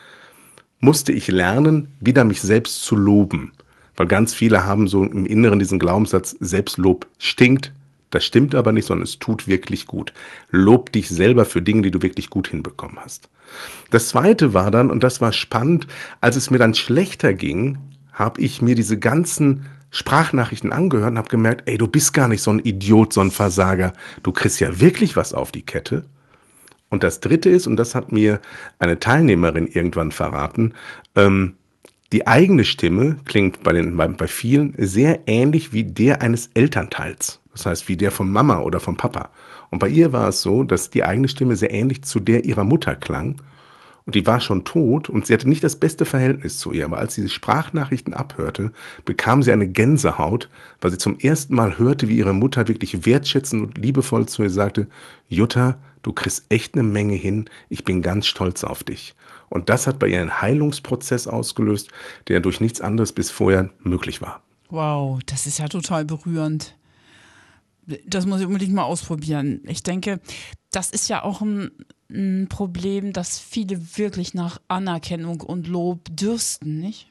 musste 0.80 1.12
ich 1.12 1.28
lernen, 1.28 1.90
wieder 2.00 2.24
mich 2.24 2.42
selbst 2.42 2.84
zu 2.84 2.96
loben. 2.96 3.52
Weil 3.96 4.08
ganz 4.08 4.34
viele 4.34 4.66
haben 4.66 4.88
so 4.88 5.04
im 5.04 5.26
Inneren 5.26 5.60
diesen 5.60 5.80
Glaubenssatz, 5.80 6.36
Selbstlob 6.40 7.08
stinkt, 7.18 7.72
das 8.10 8.26
stimmt 8.26 8.56
aber 8.56 8.72
nicht, 8.72 8.86
sondern 8.86 9.04
es 9.04 9.20
tut 9.20 9.48
wirklich 9.48 9.86
gut. 9.86 10.14
Lob 10.50 10.92
dich 10.92 11.10
selber 11.10 11.46
für 11.46 11.62
Dinge, 11.62 11.82
die 11.82 11.92
du 11.92 12.02
wirklich 12.02 12.30
gut 12.30 12.48
hinbekommen 12.48 12.98
hast. 13.00 13.30
Das 13.92 14.10
zweite 14.10 14.54
war 14.54 14.72
dann, 14.72 14.90
und 14.90 15.04
das 15.04 15.22
war 15.22 15.34
spannend, 15.34 15.88
als 16.22 16.36
es 16.36 16.50
mir 16.50 16.58
dann 16.58 16.74
schlechter 16.74 17.34
ging, 17.34 17.78
habe 18.14 18.42
ich 18.42 18.62
mir 18.62 18.76
diese 18.76 18.98
ganzen 18.98 19.66
Sprachnachrichten 19.90 20.72
angehört 20.72 21.12
und 21.12 21.18
habe 21.18 21.30
gemerkt, 21.30 21.64
ey, 21.70 21.78
du 21.78 21.88
bist 21.88 22.14
gar 22.14 22.28
nicht 22.28 22.42
so 22.42 22.52
ein 22.52 22.60
Idiot, 22.60 23.14
so 23.14 23.22
ein 23.22 23.32
Versager. 23.32 23.94
Du 24.24 24.32
kriegst 24.32 24.60
ja 24.60 24.80
wirklich 24.80 25.16
was 25.16 25.34
auf 25.34 25.52
die 25.52 25.66
Kette. 25.66 26.06
Und 26.90 27.04
das 27.04 27.20
dritte 27.20 27.50
ist, 27.50 27.68
und 27.68 27.78
das 27.78 27.96
hat 27.96 28.12
mir 28.12 28.40
eine 28.80 29.00
Teilnehmerin 29.00 29.68
irgendwann 29.68 30.12
verraten, 30.12 30.74
ähm, 31.16 31.56
die 32.14 32.26
eigene 32.26 32.64
Stimme 32.64 33.18
klingt 33.26 33.64
bei, 33.64 33.74
den, 33.74 33.98
bei, 33.98 34.08
bei 34.08 34.28
vielen 34.28 34.74
sehr 34.78 35.28
ähnlich 35.28 35.74
wie 35.74 35.84
der 35.84 36.22
eines 36.22 36.50
Elternteils. 36.54 37.42
Das 37.58 37.66
heißt, 37.66 37.88
wie 37.88 37.98
der 37.98 38.12
von 38.12 38.32
Mama 38.32 38.60
oder 38.60 38.80
vom 38.80 38.98
Papa. 38.98 39.30
Und 39.72 39.80
bei 39.80 39.90
ihr 39.90 40.14
war 40.14 40.30
es 40.30 40.42
so, 40.42 40.64
dass 40.64 40.90
die 40.90 41.04
eigene 41.04 41.28
Stimme 41.28 41.56
sehr 41.56 41.72
ähnlich 41.72 42.04
zu 42.04 42.20
der 42.20 42.46
ihrer 42.46 42.64
Mutter 42.64 42.96
klang. 42.96 43.42
Und 44.06 44.16
die 44.16 44.26
war 44.26 44.40
schon 44.40 44.64
tot 44.64 45.10
und 45.10 45.26
sie 45.26 45.34
hatte 45.34 45.50
nicht 45.50 45.66
das 45.66 45.76
beste 45.76 46.06
Verhältnis 46.06 46.60
zu 46.60 46.72
ihr. 46.72 46.86
Aber 46.86 46.98
als 46.98 47.16
sie 47.16 47.24
die 47.24 47.30
Sprachnachrichten 47.30 48.14
abhörte, 48.14 48.72
bekam 49.04 49.44
sie 49.44 49.52
eine 49.52 49.68
Gänsehaut, 49.68 50.50
weil 50.80 50.92
sie 50.92 50.98
zum 50.98 51.20
ersten 51.20 51.56
Mal 51.56 51.78
hörte, 51.78 52.08
wie 52.08 52.18
ihre 52.18 52.34
Mutter 52.34 52.70
wirklich 52.70 53.06
wertschätzend 53.06 53.64
und 53.64 53.78
liebevoll 53.78 54.28
zu 54.28 54.44
ihr 54.44 54.50
sagte, 54.50 54.88
Jutta, 55.28 55.78
du 56.04 56.14
kriegst 56.14 56.46
echt 56.48 56.76
eine 56.76 56.84
Menge 56.84 57.16
hin, 57.16 57.50
ich 57.68 57.84
bin 57.84 58.02
ganz 58.02 58.28
stolz 58.28 58.64
auf 58.64 58.84
dich. 58.84 59.14
Und 59.50 59.68
das 59.68 59.88
hat 59.88 60.00
bei 60.00 60.08
ihr 60.08 60.22
einen 60.22 60.42
Heilungsprozess 60.42 61.28
ausgelöst, 61.28 61.90
der 62.30 62.40
durch 62.40 62.62
nichts 62.62 62.80
anderes 62.80 63.12
bis 63.12 63.30
vorher 63.30 63.72
möglich 63.84 64.22
war. 64.22 64.42
Wow, 64.70 65.20
das 65.26 65.48
ist 65.48 65.60
ja 65.60 65.68
total 65.68 66.06
berührend 66.06 66.78
das 68.06 68.26
muss 68.26 68.42
ich 68.42 68.48
unbedingt 68.48 68.74
mal 68.74 68.84
ausprobieren. 68.84 69.62
Ich 69.66 69.84
denke, 69.84 70.20
das 70.72 70.90
ist 70.90 71.08
ja 71.10 71.24
auch 71.24 71.42
ein, 71.42 71.72
ein 72.10 72.48
Problem, 72.50 73.14
dass 73.14 73.40
viele 73.40 73.98
wirklich 73.98 74.34
nach 74.34 74.60
Anerkennung 74.68 75.42
und 75.42 75.68
Lob 75.68 76.02
dürsten, 76.10 76.80
nicht? 76.80 77.10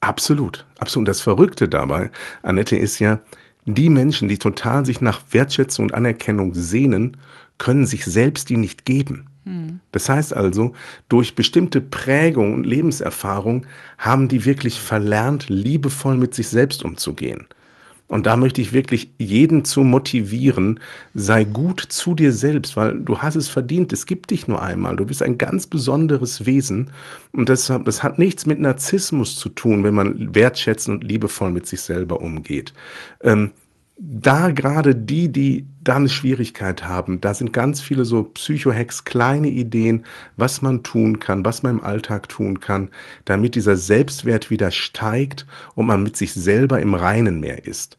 Absolut, 0.00 0.64
absolut. 0.78 1.08
Das 1.08 1.20
Verrückte 1.20 1.68
dabei, 1.68 2.10
Annette, 2.42 2.76
ist 2.76 3.00
ja, 3.00 3.20
die 3.66 3.90
Menschen, 3.90 4.28
die 4.28 4.38
total 4.38 4.86
sich 4.86 5.00
nach 5.00 5.20
Wertschätzung 5.30 5.86
und 5.86 5.94
Anerkennung 5.94 6.54
sehnen, 6.54 7.18
können 7.58 7.86
sich 7.86 8.04
selbst 8.04 8.48
die 8.48 8.56
nicht 8.56 8.84
geben. 8.84 9.26
Hm. 9.44 9.80
Das 9.92 10.08
heißt 10.08 10.32
also, 10.32 10.72
durch 11.08 11.34
bestimmte 11.34 11.80
Prägung 11.80 12.54
und 12.54 12.64
Lebenserfahrung 12.64 13.66
haben 13.98 14.28
die 14.28 14.44
wirklich 14.44 14.80
verlernt, 14.80 15.48
liebevoll 15.48 16.16
mit 16.16 16.34
sich 16.34 16.48
selbst 16.48 16.84
umzugehen. 16.84 17.46
Und 18.08 18.24
da 18.24 18.36
möchte 18.36 18.62
ich 18.62 18.72
wirklich 18.72 19.10
jeden 19.18 19.66
zu 19.66 19.84
motivieren, 19.84 20.80
sei 21.14 21.44
gut 21.44 21.80
zu 21.80 22.14
dir 22.14 22.32
selbst, 22.32 22.76
weil 22.76 22.98
du 22.98 23.18
hast 23.18 23.36
es 23.36 23.48
verdient, 23.48 23.92
es 23.92 24.06
gibt 24.06 24.30
dich 24.30 24.48
nur 24.48 24.62
einmal, 24.62 24.96
du 24.96 25.04
bist 25.04 25.22
ein 25.22 25.36
ganz 25.36 25.66
besonderes 25.66 26.46
Wesen. 26.46 26.90
Und 27.32 27.50
das, 27.50 27.70
das 27.84 28.02
hat 28.02 28.18
nichts 28.18 28.46
mit 28.46 28.60
Narzissmus 28.60 29.36
zu 29.36 29.50
tun, 29.50 29.84
wenn 29.84 29.94
man 29.94 30.34
wertschätzend 30.34 31.02
und 31.02 31.08
liebevoll 31.08 31.50
mit 31.50 31.66
sich 31.66 31.82
selber 31.82 32.20
umgeht. 32.20 32.72
Ähm, 33.22 33.52
da 34.00 34.50
gerade 34.50 34.94
die, 34.94 35.30
die 35.30 35.66
da 35.82 35.96
eine 35.96 36.08
Schwierigkeit 36.08 36.84
haben, 36.84 37.20
da 37.20 37.34
sind 37.34 37.52
ganz 37.52 37.80
viele 37.80 38.04
so 38.04 38.22
Psychohacks, 38.22 39.04
kleine 39.04 39.48
Ideen, 39.48 40.04
was 40.36 40.62
man 40.62 40.84
tun 40.84 41.18
kann, 41.18 41.44
was 41.44 41.62
man 41.64 41.78
im 41.78 41.84
Alltag 41.84 42.28
tun 42.28 42.60
kann, 42.60 42.90
damit 43.24 43.56
dieser 43.56 43.76
Selbstwert 43.76 44.50
wieder 44.50 44.70
steigt 44.70 45.46
und 45.74 45.86
man 45.86 46.02
mit 46.02 46.16
sich 46.16 46.32
selber 46.32 46.80
im 46.80 46.94
Reinen 46.94 47.40
mehr 47.40 47.66
ist. 47.66 47.98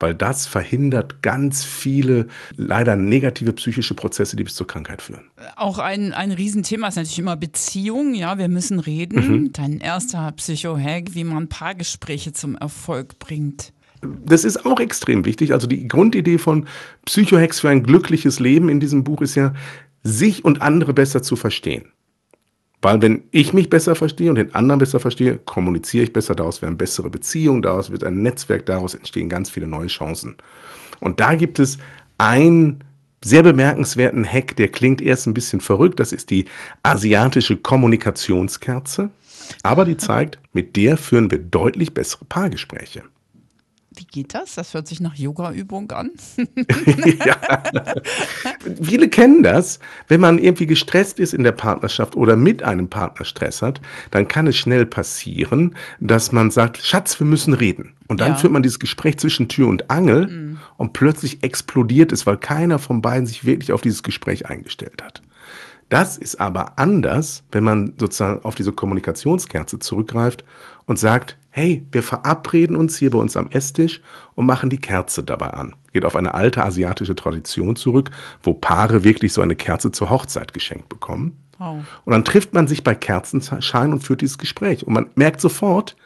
weil 0.00 0.14
das 0.14 0.46
verhindert 0.46 1.22
ganz 1.22 1.62
viele 1.62 2.26
leider 2.56 2.96
negative 2.96 3.52
psychische 3.52 3.94
Prozesse, 3.94 4.34
die 4.34 4.44
bis 4.44 4.54
zur 4.54 4.66
Krankheit 4.66 5.02
führen. 5.02 5.30
Auch 5.56 5.78
ein, 5.78 6.12
ein 6.12 6.32
Riesenthema 6.32 6.88
ist 6.88 6.96
natürlich 6.96 7.18
immer 7.18 7.36
Beziehung. 7.36 8.14
Ja, 8.14 8.38
wir 8.38 8.48
müssen 8.48 8.80
reden. 8.80 9.42
Mhm. 9.42 9.52
Dein 9.52 9.78
erster 9.80 10.32
Psycho-Hack, 10.32 11.14
wie 11.14 11.24
man 11.24 11.48
Paargespräche 11.48 12.32
zum 12.32 12.56
Erfolg 12.56 13.18
bringt. 13.18 13.72
Das 14.02 14.44
ist 14.44 14.64
auch 14.64 14.80
extrem 14.80 15.24
wichtig. 15.24 15.52
Also 15.52 15.66
die 15.66 15.86
Grundidee 15.86 16.38
von 16.38 16.66
Psycho-Hacks 17.04 17.60
für 17.60 17.68
ein 17.68 17.82
glückliches 17.82 18.40
Leben 18.40 18.68
in 18.68 18.80
diesem 18.80 19.04
Buch 19.04 19.20
ist 19.20 19.34
ja, 19.34 19.52
sich 20.02 20.44
und 20.44 20.62
andere 20.62 20.94
besser 20.94 21.22
zu 21.22 21.36
verstehen. 21.36 21.92
Weil 22.82 23.02
wenn 23.02 23.24
ich 23.30 23.52
mich 23.52 23.68
besser 23.68 23.94
verstehe 23.94 24.30
und 24.30 24.36
den 24.36 24.54
anderen 24.54 24.78
besser 24.78 25.00
verstehe, 25.00 25.36
kommuniziere 25.36 26.04
ich 26.04 26.12
besser, 26.12 26.34
daraus 26.34 26.62
werden 26.62 26.78
bessere 26.78 27.10
Beziehungen, 27.10 27.60
daraus 27.60 27.90
wird 27.90 28.04
ein 28.04 28.22
Netzwerk, 28.22 28.64
daraus 28.66 28.94
entstehen 28.94 29.28
ganz 29.28 29.50
viele 29.50 29.66
neue 29.66 29.88
Chancen. 29.88 30.36
Und 31.00 31.20
da 31.20 31.34
gibt 31.34 31.58
es 31.58 31.76
einen 32.16 32.82
sehr 33.22 33.42
bemerkenswerten 33.42 34.24
Hack, 34.24 34.56
der 34.56 34.68
klingt 34.68 35.02
erst 35.02 35.26
ein 35.26 35.34
bisschen 35.34 35.60
verrückt, 35.60 36.00
das 36.00 36.12
ist 36.12 36.30
die 36.30 36.46
asiatische 36.82 37.58
Kommunikationskerze, 37.58 39.10
aber 39.62 39.84
die 39.84 39.98
zeigt, 39.98 40.38
mit 40.54 40.76
der 40.76 40.96
führen 40.96 41.30
wir 41.30 41.38
deutlich 41.38 41.92
bessere 41.92 42.24
Paargespräche. 42.24 43.02
Wie 44.00 44.06
geht 44.06 44.32
das? 44.32 44.54
Das 44.54 44.72
hört 44.72 44.88
sich 44.88 44.98
nach 44.98 45.14
Yoga-Übung 45.14 45.92
an. 45.92 46.12
ja. 47.26 47.36
Viele 48.80 49.10
kennen 49.10 49.42
das. 49.42 49.78
Wenn 50.08 50.22
man 50.22 50.38
irgendwie 50.38 50.64
gestresst 50.64 51.20
ist 51.20 51.34
in 51.34 51.44
der 51.44 51.52
Partnerschaft 51.52 52.16
oder 52.16 52.34
mit 52.34 52.62
einem 52.62 52.88
Partner 52.88 53.26
Stress 53.26 53.60
hat, 53.60 53.82
dann 54.10 54.26
kann 54.26 54.46
es 54.46 54.56
schnell 54.56 54.86
passieren, 54.86 55.76
dass 56.00 56.32
man 56.32 56.50
sagt, 56.50 56.78
Schatz, 56.78 57.20
wir 57.20 57.26
müssen 57.26 57.52
reden. 57.52 57.92
Und 58.08 58.22
dann 58.22 58.32
ja. 58.32 58.36
führt 58.36 58.54
man 58.54 58.62
dieses 58.62 58.78
Gespräch 58.78 59.18
zwischen 59.18 59.50
Tür 59.50 59.68
und 59.68 59.90
Angel 59.90 60.28
mhm. 60.28 60.58
und 60.78 60.94
plötzlich 60.94 61.42
explodiert 61.42 62.10
es, 62.10 62.26
weil 62.26 62.38
keiner 62.38 62.78
von 62.78 63.02
beiden 63.02 63.26
sich 63.26 63.44
wirklich 63.44 63.70
auf 63.70 63.82
dieses 63.82 64.02
Gespräch 64.02 64.46
eingestellt 64.46 65.02
hat. 65.02 65.20
Das 65.90 66.16
ist 66.16 66.40
aber 66.40 66.78
anders, 66.78 67.42
wenn 67.52 67.64
man 67.64 67.92
sozusagen 67.98 68.44
auf 68.44 68.54
diese 68.54 68.72
Kommunikationskerze 68.72 69.78
zurückgreift 69.78 70.42
und 70.86 70.98
sagt, 70.98 71.36
hey, 71.50 71.84
wir 71.90 72.02
verabreden 72.02 72.76
uns 72.76 72.96
hier 72.96 73.10
bei 73.10 73.18
uns 73.18 73.36
am 73.36 73.50
Esstisch 73.50 74.00
und 74.34 74.46
machen 74.46 74.70
die 74.70 74.78
Kerze 74.78 75.22
dabei 75.22 75.48
an. 75.48 75.74
Geht 75.92 76.04
auf 76.04 76.16
eine 76.16 76.34
alte 76.34 76.64
asiatische 76.64 77.16
Tradition 77.16 77.76
zurück, 77.76 78.10
wo 78.42 78.54
Paare 78.54 79.04
wirklich 79.04 79.32
so 79.32 79.42
eine 79.42 79.56
Kerze 79.56 79.90
zur 79.90 80.10
Hochzeit 80.10 80.54
geschenkt 80.54 80.88
bekommen. 80.88 81.36
Wow. 81.58 81.84
Und 82.04 82.12
dann 82.12 82.24
trifft 82.24 82.54
man 82.54 82.68
sich 82.68 82.84
bei 82.84 82.94
Kerzenschein 82.94 83.92
und 83.92 84.02
führt 84.02 84.22
dieses 84.22 84.38
Gespräch. 84.38 84.86
Und 84.86 84.94
man 84.94 85.10
merkt 85.14 85.40
sofort, 85.40 85.96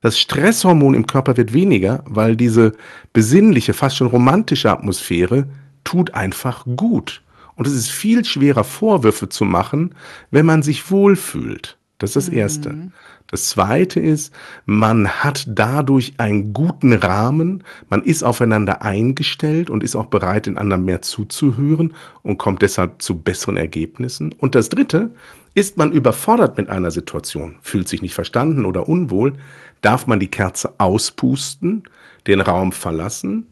das 0.00 0.18
Stresshormon 0.18 0.94
im 0.94 1.06
Körper 1.06 1.36
wird 1.36 1.52
weniger, 1.52 2.04
weil 2.06 2.36
diese 2.36 2.72
besinnliche, 3.12 3.72
fast 3.72 3.96
schon 3.96 4.06
romantische 4.06 4.70
Atmosphäre 4.70 5.48
tut 5.84 6.14
einfach 6.14 6.64
gut. 6.76 7.22
Und 7.56 7.66
es 7.66 7.74
ist 7.74 7.90
viel 7.90 8.24
schwerer, 8.24 8.64
Vorwürfe 8.64 9.28
zu 9.28 9.44
machen, 9.44 9.94
wenn 10.30 10.46
man 10.46 10.62
sich 10.62 10.90
wohlfühlt. 10.90 11.78
Das 11.98 12.16
ist 12.16 12.32
das 12.32 12.58
mhm. 12.58 12.92
Das 13.32 13.48
Zweite 13.48 13.98
ist, 13.98 14.30
man 14.66 15.08
hat 15.08 15.46
dadurch 15.48 16.12
einen 16.18 16.52
guten 16.52 16.92
Rahmen, 16.92 17.64
man 17.88 18.02
ist 18.02 18.22
aufeinander 18.22 18.82
eingestellt 18.82 19.70
und 19.70 19.82
ist 19.82 19.96
auch 19.96 20.04
bereit, 20.06 20.44
den 20.44 20.58
anderen 20.58 20.84
mehr 20.84 21.00
zuzuhören 21.00 21.94
und 22.22 22.36
kommt 22.36 22.60
deshalb 22.60 23.00
zu 23.00 23.16
besseren 23.18 23.56
Ergebnissen. 23.56 24.34
Und 24.34 24.54
das 24.54 24.68
Dritte, 24.68 25.12
ist 25.54 25.78
man 25.78 25.92
überfordert 25.92 26.58
mit 26.58 26.68
einer 26.68 26.90
Situation, 26.90 27.56
fühlt 27.62 27.88
sich 27.88 28.02
nicht 28.02 28.14
verstanden 28.14 28.66
oder 28.66 28.86
unwohl, 28.86 29.32
darf 29.80 30.06
man 30.06 30.20
die 30.20 30.30
Kerze 30.30 30.74
auspusten, 30.76 31.84
den 32.26 32.42
Raum 32.42 32.70
verlassen, 32.70 33.46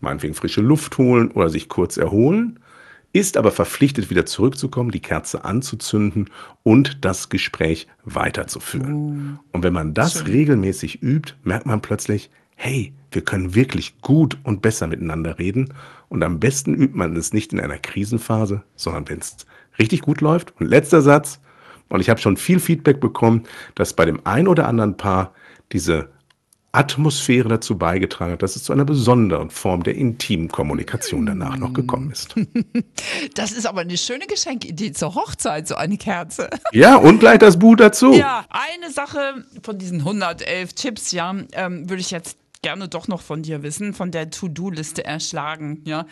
meinetwegen 0.00 0.34
frische 0.34 0.60
Luft 0.60 0.96
holen 0.96 1.32
oder 1.32 1.48
sich 1.48 1.68
kurz 1.68 1.96
erholen 1.96 2.60
ist 3.14 3.36
aber 3.36 3.52
verpflichtet, 3.52 4.10
wieder 4.10 4.26
zurückzukommen, 4.26 4.90
die 4.90 5.00
Kerze 5.00 5.44
anzuzünden 5.44 6.30
und 6.64 7.04
das 7.04 7.28
Gespräch 7.28 7.86
weiterzuführen. 8.04 9.38
Uh, 9.38 9.38
und 9.52 9.62
wenn 9.62 9.72
man 9.72 9.94
das 9.94 10.14
schön. 10.14 10.26
regelmäßig 10.26 11.00
übt, 11.00 11.34
merkt 11.44 11.64
man 11.64 11.80
plötzlich, 11.80 12.28
hey, 12.56 12.92
wir 13.12 13.22
können 13.22 13.54
wirklich 13.54 14.00
gut 14.00 14.36
und 14.42 14.62
besser 14.62 14.88
miteinander 14.88 15.38
reden. 15.38 15.72
Und 16.08 16.24
am 16.24 16.40
besten 16.40 16.74
übt 16.74 16.98
man 16.98 17.14
es 17.14 17.32
nicht 17.32 17.52
in 17.52 17.60
einer 17.60 17.78
Krisenphase, 17.78 18.64
sondern 18.74 19.08
wenn 19.08 19.20
es 19.20 19.36
richtig 19.78 20.02
gut 20.02 20.20
läuft. 20.20 20.52
Und 20.58 20.66
letzter 20.66 21.00
Satz, 21.00 21.40
und 21.88 22.00
ich 22.00 22.10
habe 22.10 22.20
schon 22.20 22.36
viel 22.36 22.58
Feedback 22.58 22.98
bekommen, 22.98 23.44
dass 23.76 23.94
bei 23.94 24.06
dem 24.06 24.26
ein 24.26 24.48
oder 24.48 24.66
anderen 24.66 24.96
Paar 24.96 25.32
diese 25.70 26.08
Atmosphäre 26.74 27.48
dazu 27.48 27.78
beigetragen 27.78 28.32
hat, 28.32 28.42
dass 28.42 28.56
es 28.56 28.64
zu 28.64 28.72
einer 28.72 28.84
besonderen 28.84 29.50
Form 29.50 29.82
der 29.82 29.94
intimen 29.94 30.48
Kommunikation 30.48 31.26
danach 31.26 31.56
noch 31.56 31.72
gekommen 31.72 32.10
ist. 32.10 32.34
Das 33.34 33.52
ist 33.52 33.66
aber 33.66 33.80
eine 33.82 33.96
schöne 33.96 34.26
Geschenkidee 34.26 34.92
zur 34.92 35.14
Hochzeit, 35.14 35.66
so 35.68 35.74
eine 35.74 35.96
Kerze. 35.96 36.50
Ja, 36.72 36.96
und 36.96 37.20
gleich 37.20 37.38
das 37.38 37.58
Buch 37.58 37.76
dazu. 37.76 38.12
Ja, 38.12 38.44
eine 38.48 38.92
Sache 38.92 39.44
von 39.62 39.78
diesen 39.78 40.00
111 40.00 40.72
Tipps, 40.74 41.12
ja, 41.12 41.34
ähm, 41.52 41.88
würde 41.88 42.00
ich 42.00 42.10
jetzt 42.10 42.36
gerne 42.64 42.88
doch 42.88 43.06
noch 43.08 43.20
von 43.20 43.42
dir 43.42 43.62
wissen, 43.62 43.94
von 43.94 44.10
der 44.10 44.30
To-Do-Liste 44.30 45.04
erschlagen, 45.04 45.82
ja 45.84 46.06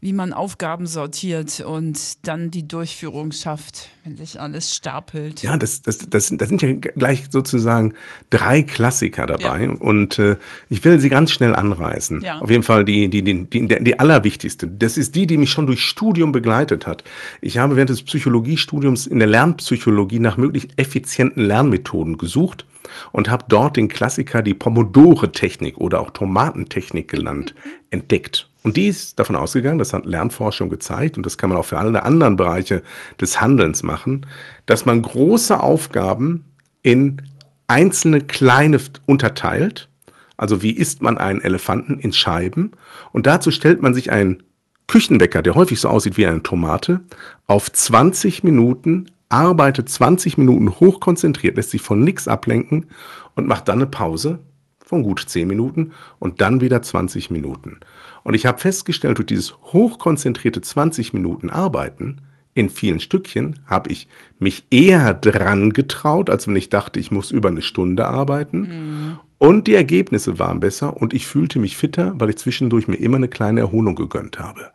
wie 0.00 0.12
man 0.12 0.32
Aufgaben 0.32 0.86
sortiert 0.86 1.60
und 1.60 2.26
dann 2.26 2.50
die 2.50 2.68
Durchführung 2.68 3.32
schafft, 3.32 3.88
wenn 4.04 4.16
sich 4.16 4.40
alles 4.40 4.74
stapelt. 4.74 5.42
Ja, 5.42 5.56
das, 5.56 5.82
das, 5.82 5.98
das, 5.98 6.32
das 6.32 6.48
sind 6.48 6.62
ja 6.62 6.72
gleich 6.74 7.24
sozusagen 7.30 7.94
drei 8.30 8.62
Klassiker 8.62 9.26
dabei 9.26 9.64
ja. 9.64 9.70
und 9.70 10.18
äh, 10.18 10.36
ich 10.68 10.84
will 10.84 11.00
sie 11.00 11.08
ganz 11.08 11.32
schnell 11.32 11.54
anreißen. 11.54 12.20
Ja. 12.22 12.38
Auf 12.38 12.50
jeden 12.50 12.62
Fall 12.62 12.84
die, 12.84 13.08
die, 13.08 13.22
die, 13.22 13.44
die, 13.44 13.66
die 13.66 13.98
allerwichtigste. 13.98 14.68
Das 14.68 14.96
ist 14.96 15.14
die, 15.14 15.26
die 15.26 15.38
mich 15.38 15.50
schon 15.50 15.66
durch 15.66 15.82
Studium 15.82 16.30
begleitet 16.30 16.86
hat. 16.86 17.02
Ich 17.40 17.58
habe 17.58 17.76
während 17.76 17.90
des 17.90 18.02
Psychologiestudiums 18.02 19.06
in 19.06 19.18
der 19.18 19.28
Lernpsychologie 19.28 20.18
nach 20.18 20.36
möglichst 20.36 20.70
effizienten 20.76 21.44
Lernmethoden 21.44 22.18
gesucht 22.18 22.66
und 23.12 23.30
habe 23.30 23.44
dort 23.48 23.76
den 23.76 23.88
Klassiker 23.88 24.42
die 24.42 24.54
Pomodore-Technik 24.54 25.78
oder 25.78 26.00
auch 26.00 26.10
Tomatentechnik 26.10 27.08
genannt, 27.08 27.54
entdeckt. 27.90 28.48
Und 28.62 28.76
die 28.76 28.88
ist 28.88 29.18
davon 29.18 29.36
ausgegangen, 29.36 29.78
das 29.78 29.92
hat 29.92 30.06
Lernforschung 30.06 30.68
gezeigt 30.70 31.16
und 31.16 31.24
das 31.24 31.38
kann 31.38 31.50
man 31.50 31.58
auch 31.58 31.64
für 31.64 31.78
alle 31.78 32.02
anderen 32.02 32.36
Bereiche 32.36 32.82
des 33.20 33.40
Handelns 33.40 33.82
machen, 33.82 34.26
dass 34.66 34.86
man 34.86 35.02
große 35.02 35.60
Aufgaben 35.60 36.44
in 36.82 37.22
einzelne 37.68 38.20
kleine 38.20 38.80
unterteilt. 39.06 39.88
Also 40.36 40.62
wie 40.62 40.72
isst 40.72 41.00
man 41.00 41.16
einen 41.16 41.40
Elefanten 41.40 41.98
in 41.98 42.12
Scheiben? 42.12 42.72
Und 43.12 43.26
dazu 43.26 43.50
stellt 43.50 43.82
man 43.82 43.94
sich 43.94 44.10
einen 44.10 44.42
Küchenwecker, 44.86 45.42
der 45.42 45.54
häufig 45.54 45.80
so 45.80 45.88
aussieht 45.88 46.16
wie 46.16 46.26
eine 46.26 46.42
Tomate, 46.42 47.00
auf 47.46 47.70
20 47.70 48.44
Minuten, 48.44 49.06
arbeitet 49.28 49.88
20 49.88 50.38
Minuten 50.38 50.70
hochkonzentriert, 50.70 51.56
lässt 51.56 51.70
sich 51.70 51.82
von 51.82 52.02
nichts 52.02 52.28
ablenken 52.28 52.86
und 53.34 53.46
macht 53.46 53.68
dann 53.68 53.78
eine 53.78 53.86
Pause 53.86 54.40
von 54.84 55.02
gut 55.02 55.24
10 55.26 55.48
Minuten 55.48 55.92
und 56.18 56.40
dann 56.40 56.60
wieder 56.60 56.80
20 56.80 57.30
Minuten. 57.30 57.80
Und 58.22 58.34
ich 58.34 58.46
habe 58.46 58.58
festgestellt, 58.58 59.18
durch 59.18 59.26
dieses 59.26 59.56
hochkonzentrierte 59.72 60.60
20 60.60 61.12
Minuten 61.12 61.50
Arbeiten 61.50 62.22
in 62.54 62.70
vielen 62.70 63.00
Stückchen 63.00 63.60
habe 63.66 63.90
ich 63.90 64.08
mich 64.38 64.64
eher 64.70 65.12
dran 65.12 65.72
getraut, 65.72 66.30
als 66.30 66.48
wenn 66.48 66.56
ich 66.56 66.70
dachte, 66.70 66.98
ich 66.98 67.10
muss 67.10 67.30
über 67.30 67.50
eine 67.50 67.62
Stunde 67.62 68.06
arbeiten. 68.06 68.60
Mhm. 68.60 69.18
Und 69.38 69.66
die 69.66 69.74
Ergebnisse 69.74 70.38
waren 70.38 70.60
besser 70.60 70.96
und 70.96 71.12
ich 71.12 71.26
fühlte 71.26 71.58
mich 71.58 71.76
fitter, 71.76 72.14
weil 72.16 72.30
ich 72.30 72.38
zwischendurch 72.38 72.88
mir 72.88 72.96
immer 72.96 73.18
eine 73.18 73.28
kleine 73.28 73.60
Erholung 73.60 73.94
gegönnt 73.94 74.38
habe. 74.38 74.70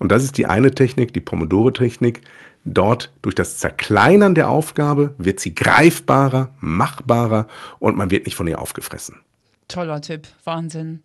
Und 0.00 0.10
das 0.10 0.24
ist 0.24 0.38
die 0.38 0.46
eine 0.46 0.72
Technik, 0.72 1.12
die 1.12 1.20
Pomodore-Technik. 1.20 2.22
Dort 2.64 3.10
durch 3.22 3.34
das 3.34 3.58
Zerkleinern 3.58 4.34
der 4.34 4.50
Aufgabe 4.50 5.14
wird 5.18 5.40
sie 5.40 5.54
greifbarer, 5.54 6.54
machbarer 6.60 7.46
und 7.78 7.96
man 7.96 8.10
wird 8.10 8.26
nicht 8.26 8.36
von 8.36 8.46
ihr 8.46 8.60
aufgefressen. 8.60 9.20
Toller 9.68 10.00
Tipp, 10.00 10.28
Wahnsinn. 10.44 11.02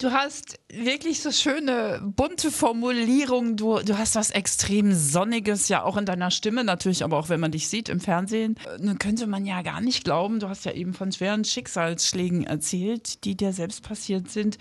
Du 0.00 0.12
hast 0.12 0.58
wirklich 0.72 1.20
so 1.20 1.30
schöne, 1.30 2.00
bunte 2.02 2.50
Formulierungen. 2.50 3.58
Du, 3.58 3.80
du 3.80 3.98
hast 3.98 4.14
was 4.14 4.30
extrem 4.30 4.94
Sonniges, 4.94 5.68
ja 5.68 5.82
auch 5.82 5.98
in 5.98 6.06
deiner 6.06 6.30
Stimme 6.30 6.64
natürlich, 6.64 7.04
aber 7.04 7.18
auch 7.18 7.28
wenn 7.28 7.38
man 7.38 7.52
dich 7.52 7.68
sieht 7.68 7.90
im 7.90 8.00
Fernsehen. 8.00 8.56
Nun 8.78 8.98
könnte 8.98 9.26
man 9.26 9.44
ja 9.44 9.60
gar 9.60 9.82
nicht 9.82 10.04
glauben, 10.04 10.40
du 10.40 10.48
hast 10.48 10.64
ja 10.64 10.72
eben 10.72 10.94
von 10.94 11.12
schweren 11.12 11.44
Schicksalsschlägen 11.44 12.44
erzählt, 12.44 13.24
die 13.24 13.36
dir 13.36 13.52
selbst 13.52 13.82
passiert 13.82 14.30
sind, 14.30 14.56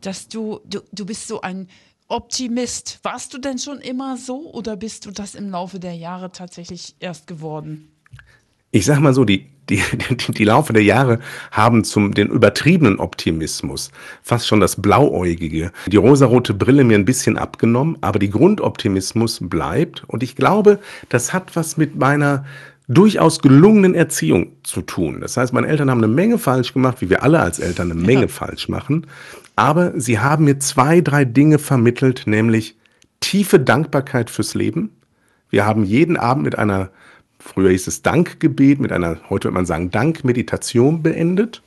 dass 0.00 0.26
du, 0.26 0.58
du, 0.64 0.80
du 0.90 1.06
bist 1.06 1.28
so 1.28 1.42
ein 1.42 1.68
Optimist. 2.12 3.00
Warst 3.04 3.32
du 3.32 3.38
denn 3.38 3.58
schon 3.58 3.78
immer 3.78 4.18
so 4.18 4.52
oder 4.52 4.76
bist 4.76 5.06
du 5.06 5.10
das 5.10 5.34
im 5.34 5.48
Laufe 5.48 5.80
der 5.80 5.94
Jahre 5.94 6.30
tatsächlich 6.30 6.94
erst 7.00 7.26
geworden? 7.26 7.88
Ich 8.70 8.84
sag 8.84 9.00
mal 9.00 9.14
so, 9.14 9.24
die, 9.24 9.46
die, 9.70 9.82
die, 10.10 10.16
die 10.32 10.44
Laufe 10.44 10.74
der 10.74 10.82
Jahre 10.82 11.20
haben 11.50 11.84
zum 11.84 12.12
den 12.12 12.28
übertriebenen 12.28 12.98
Optimismus 12.98 13.90
fast 14.22 14.46
schon 14.46 14.60
das 14.60 14.80
Blauäugige, 14.80 15.72
die 15.86 15.96
rosarote 15.96 16.52
Brille 16.52 16.84
mir 16.84 16.98
ein 16.98 17.06
bisschen 17.06 17.38
abgenommen, 17.38 17.96
aber 18.02 18.18
die 18.18 18.30
Grundoptimismus 18.30 19.38
bleibt 19.40 20.04
und 20.06 20.22
ich 20.22 20.36
glaube, 20.36 20.80
das 21.08 21.32
hat 21.32 21.56
was 21.56 21.78
mit 21.78 21.96
meiner 21.96 22.44
durchaus 22.88 23.40
gelungenen 23.40 23.94
Erziehung 23.94 24.52
zu 24.64 24.82
tun. 24.82 25.20
Das 25.20 25.36
heißt, 25.36 25.52
meine 25.52 25.68
Eltern 25.68 25.90
haben 25.90 25.98
eine 25.98 26.12
Menge 26.12 26.38
falsch 26.38 26.74
gemacht, 26.74 27.00
wie 27.00 27.08
wir 27.08 27.22
alle 27.22 27.40
als 27.40 27.58
Eltern 27.58 27.90
eine 27.90 28.00
Menge 28.00 28.22
ja. 28.22 28.28
falsch 28.28 28.68
machen. 28.68 29.06
Aber 29.56 29.98
sie 30.00 30.18
haben 30.18 30.44
mir 30.44 30.58
zwei, 30.58 31.00
drei 31.00 31.24
Dinge 31.24 31.58
vermittelt, 31.58 32.24
nämlich 32.26 32.76
tiefe 33.20 33.60
Dankbarkeit 33.60 34.30
fürs 34.30 34.54
Leben. 34.54 34.90
Wir 35.50 35.66
haben 35.66 35.84
jeden 35.84 36.16
Abend 36.16 36.44
mit 36.44 36.58
einer, 36.58 36.90
früher 37.38 37.70
hieß 37.70 37.86
es 37.86 38.02
Dankgebet, 38.02 38.80
mit 38.80 38.92
einer, 38.92 39.18
heute 39.28 39.44
wird 39.44 39.54
man 39.54 39.66
sagen, 39.66 39.90
Dankmeditation 39.90 41.02
beendet 41.02 41.62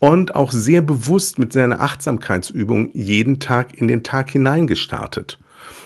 und 0.00 0.34
auch 0.34 0.50
sehr 0.50 0.82
bewusst 0.82 1.38
mit 1.38 1.52
seiner 1.52 1.80
Achtsamkeitsübung 1.80 2.90
jeden 2.94 3.38
Tag 3.38 3.74
in 3.74 3.86
den 3.86 4.02
Tag 4.02 4.30
hineingestartet. 4.30 5.38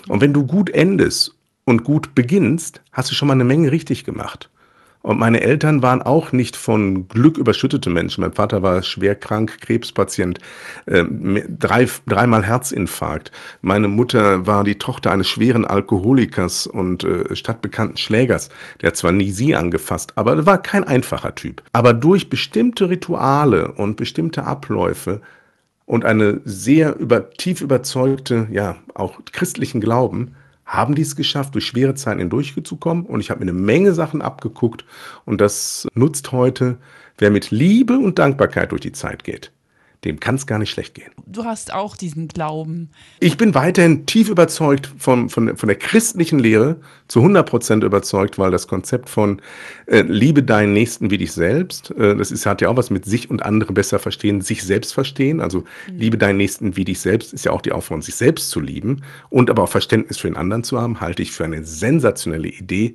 Und 0.08 0.20
wenn 0.20 0.32
du 0.32 0.46
gut 0.46 0.70
endest 0.70 1.34
und 1.64 1.84
gut 1.84 2.14
beginnst, 2.14 2.80
hast 2.92 3.10
du 3.10 3.14
schon 3.14 3.28
mal 3.28 3.34
eine 3.34 3.44
Menge 3.44 3.70
richtig 3.70 4.04
gemacht. 4.04 4.50
Und 5.04 5.18
meine 5.18 5.42
Eltern 5.42 5.82
waren 5.82 6.00
auch 6.00 6.32
nicht 6.32 6.56
von 6.56 7.08
Glück 7.08 7.36
überschüttete 7.36 7.90
Menschen. 7.90 8.22
Mein 8.22 8.32
Vater 8.32 8.62
war 8.62 8.82
schwer 8.82 9.14
krank, 9.14 9.60
Krebspatient, 9.60 10.38
äh, 10.86 11.04
drei, 11.46 11.86
dreimal 12.06 12.42
Herzinfarkt. 12.42 13.30
Meine 13.60 13.88
Mutter 13.88 14.46
war 14.46 14.64
die 14.64 14.78
Tochter 14.78 15.12
eines 15.12 15.28
schweren 15.28 15.66
Alkoholikers 15.66 16.66
und 16.66 17.04
äh, 17.04 17.36
stadtbekannten 17.36 17.98
Schlägers. 17.98 18.48
Der 18.80 18.86
hat 18.88 18.96
zwar 18.96 19.12
nie 19.12 19.30
sie 19.30 19.54
angefasst, 19.54 20.14
aber 20.16 20.46
war 20.46 20.62
kein 20.62 20.84
einfacher 20.84 21.34
Typ. 21.34 21.62
Aber 21.74 21.92
durch 21.92 22.30
bestimmte 22.30 22.88
Rituale 22.88 23.72
und 23.72 23.96
bestimmte 23.96 24.44
Abläufe 24.44 25.20
und 25.84 26.06
eine 26.06 26.40
sehr 26.46 26.96
über, 26.96 27.28
tief 27.28 27.60
überzeugte, 27.60 28.48
ja, 28.50 28.76
auch 28.94 29.20
christlichen 29.32 29.82
Glauben, 29.82 30.34
haben 30.64 30.94
die 30.94 31.02
es 31.02 31.16
geschafft, 31.16 31.54
durch 31.54 31.66
schwere 31.66 31.94
Zeiten 31.94 32.20
hindurchzukommen. 32.20 33.06
Und 33.06 33.20
ich 33.20 33.30
habe 33.30 33.44
mir 33.44 33.50
eine 33.50 33.58
Menge 33.58 33.92
Sachen 33.92 34.22
abgeguckt. 34.22 34.84
Und 35.24 35.40
das 35.40 35.86
nutzt 35.94 36.32
heute, 36.32 36.78
wer 37.18 37.30
mit 37.30 37.50
Liebe 37.50 37.98
und 37.98 38.18
Dankbarkeit 38.18 38.72
durch 38.72 38.82
die 38.82 38.92
Zeit 38.92 39.24
geht 39.24 39.52
dem 40.04 40.20
kann 40.20 40.34
es 40.34 40.46
gar 40.46 40.58
nicht 40.58 40.70
schlecht 40.70 40.94
gehen. 40.94 41.10
Du 41.26 41.44
hast 41.44 41.72
auch 41.72 41.96
diesen 41.96 42.28
Glauben. 42.28 42.90
Ich 43.20 43.36
bin 43.36 43.54
weiterhin 43.54 44.06
tief 44.06 44.28
überzeugt 44.28 44.90
von, 44.98 45.28
von, 45.28 45.56
von 45.56 45.66
der 45.66 45.76
christlichen 45.76 46.38
Lehre, 46.38 46.76
zu 47.08 47.20
100 47.20 47.48
Prozent 47.48 47.84
überzeugt, 47.84 48.38
weil 48.38 48.50
das 48.50 48.66
Konzept 48.66 49.08
von 49.10 49.40
äh, 49.86 50.02
Liebe 50.02 50.42
deinen 50.42 50.72
Nächsten 50.72 51.10
wie 51.10 51.18
dich 51.18 51.32
selbst, 51.32 51.90
äh, 51.92 52.16
das 52.16 52.30
ist, 52.30 52.46
hat 52.46 52.60
ja 52.60 52.68
auch 52.68 52.76
was 52.76 52.90
mit 52.90 53.04
sich 53.04 53.30
und 53.30 53.42
andere 53.42 53.72
besser 53.72 53.98
verstehen, 53.98 54.40
sich 54.40 54.62
selbst 54.62 54.94
verstehen. 54.94 55.40
Also 55.40 55.60
mhm. 55.60 55.98
Liebe 55.98 56.18
deinen 56.18 56.36
Nächsten 56.36 56.76
wie 56.76 56.84
dich 56.84 57.00
selbst 57.00 57.32
ist 57.32 57.44
ja 57.44 57.52
auch 57.52 57.62
die 57.62 57.72
Aufforderung, 57.72 58.02
sich 58.02 58.16
selbst 58.16 58.50
zu 58.50 58.60
lieben 58.60 59.02
und 59.30 59.50
aber 59.50 59.64
auch 59.64 59.68
Verständnis 59.68 60.18
für 60.18 60.28
den 60.28 60.36
anderen 60.36 60.64
zu 60.64 60.80
haben, 60.80 61.00
halte 61.00 61.22
ich 61.22 61.32
für 61.32 61.44
eine 61.44 61.64
sensationelle 61.64 62.48
Idee, 62.48 62.94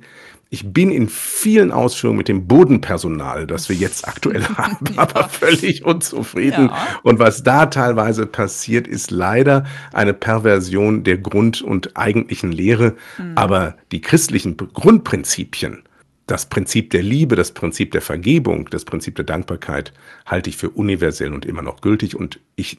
ich 0.52 0.72
bin 0.72 0.90
in 0.90 1.08
vielen 1.08 1.70
Ausführungen 1.70 2.18
mit 2.18 2.26
dem 2.26 2.48
Bodenpersonal, 2.48 3.46
das 3.46 3.68
wir 3.68 3.76
jetzt 3.76 4.06
aktuell 4.08 4.44
haben, 4.56 4.98
aber 4.98 5.28
völlig 5.28 5.84
unzufrieden. 5.84 6.66
Ja. 6.66 6.98
Und 7.04 7.20
was 7.20 7.44
da 7.44 7.66
teilweise 7.66 8.26
passiert, 8.26 8.88
ist 8.88 9.12
leider 9.12 9.64
eine 9.92 10.12
Perversion 10.12 11.04
der 11.04 11.18
Grund- 11.18 11.62
und 11.62 11.96
eigentlichen 11.96 12.50
Lehre. 12.50 12.96
Mhm. 13.16 13.32
Aber 13.36 13.76
die 13.92 14.00
christlichen 14.00 14.56
Grundprinzipien, 14.56 15.84
das 16.26 16.46
Prinzip 16.46 16.90
der 16.90 17.04
Liebe, 17.04 17.36
das 17.36 17.52
Prinzip 17.52 17.92
der 17.92 18.02
Vergebung, 18.02 18.68
das 18.70 18.84
Prinzip 18.84 19.14
der 19.14 19.24
Dankbarkeit 19.24 19.92
halte 20.26 20.50
ich 20.50 20.56
für 20.56 20.70
universell 20.70 21.32
und 21.32 21.46
immer 21.46 21.62
noch 21.62 21.80
gültig. 21.80 22.16
Und 22.16 22.40
ich 22.56 22.78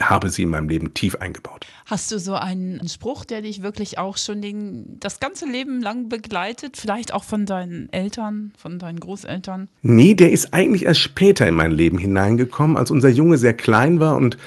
habe 0.00 0.30
sie 0.30 0.42
in 0.42 0.50
meinem 0.50 0.68
Leben 0.68 0.94
tief 0.94 1.16
eingebaut. 1.16 1.66
Hast 1.86 2.12
du 2.12 2.18
so 2.18 2.34
einen 2.34 2.88
Spruch, 2.88 3.24
der 3.24 3.42
dich 3.42 3.62
wirklich 3.62 3.98
auch 3.98 4.16
schon 4.16 4.40
den, 4.40 4.98
das 5.00 5.20
ganze 5.20 5.46
Leben 5.46 5.82
lang 5.82 6.08
begleitet? 6.08 6.76
Vielleicht 6.76 7.12
auch 7.12 7.24
von 7.24 7.46
deinen 7.46 7.92
Eltern, 7.92 8.52
von 8.56 8.78
deinen 8.78 9.00
Großeltern? 9.00 9.68
Nee, 9.82 10.14
der 10.14 10.30
ist 10.30 10.54
eigentlich 10.54 10.84
erst 10.84 11.00
später 11.00 11.48
in 11.48 11.54
mein 11.54 11.72
Leben 11.72 11.98
hineingekommen, 11.98 12.76
als 12.76 12.90
unser 12.90 13.08
Junge 13.08 13.38
sehr 13.38 13.54
klein 13.54 14.00
war 14.00 14.16
und 14.16 14.38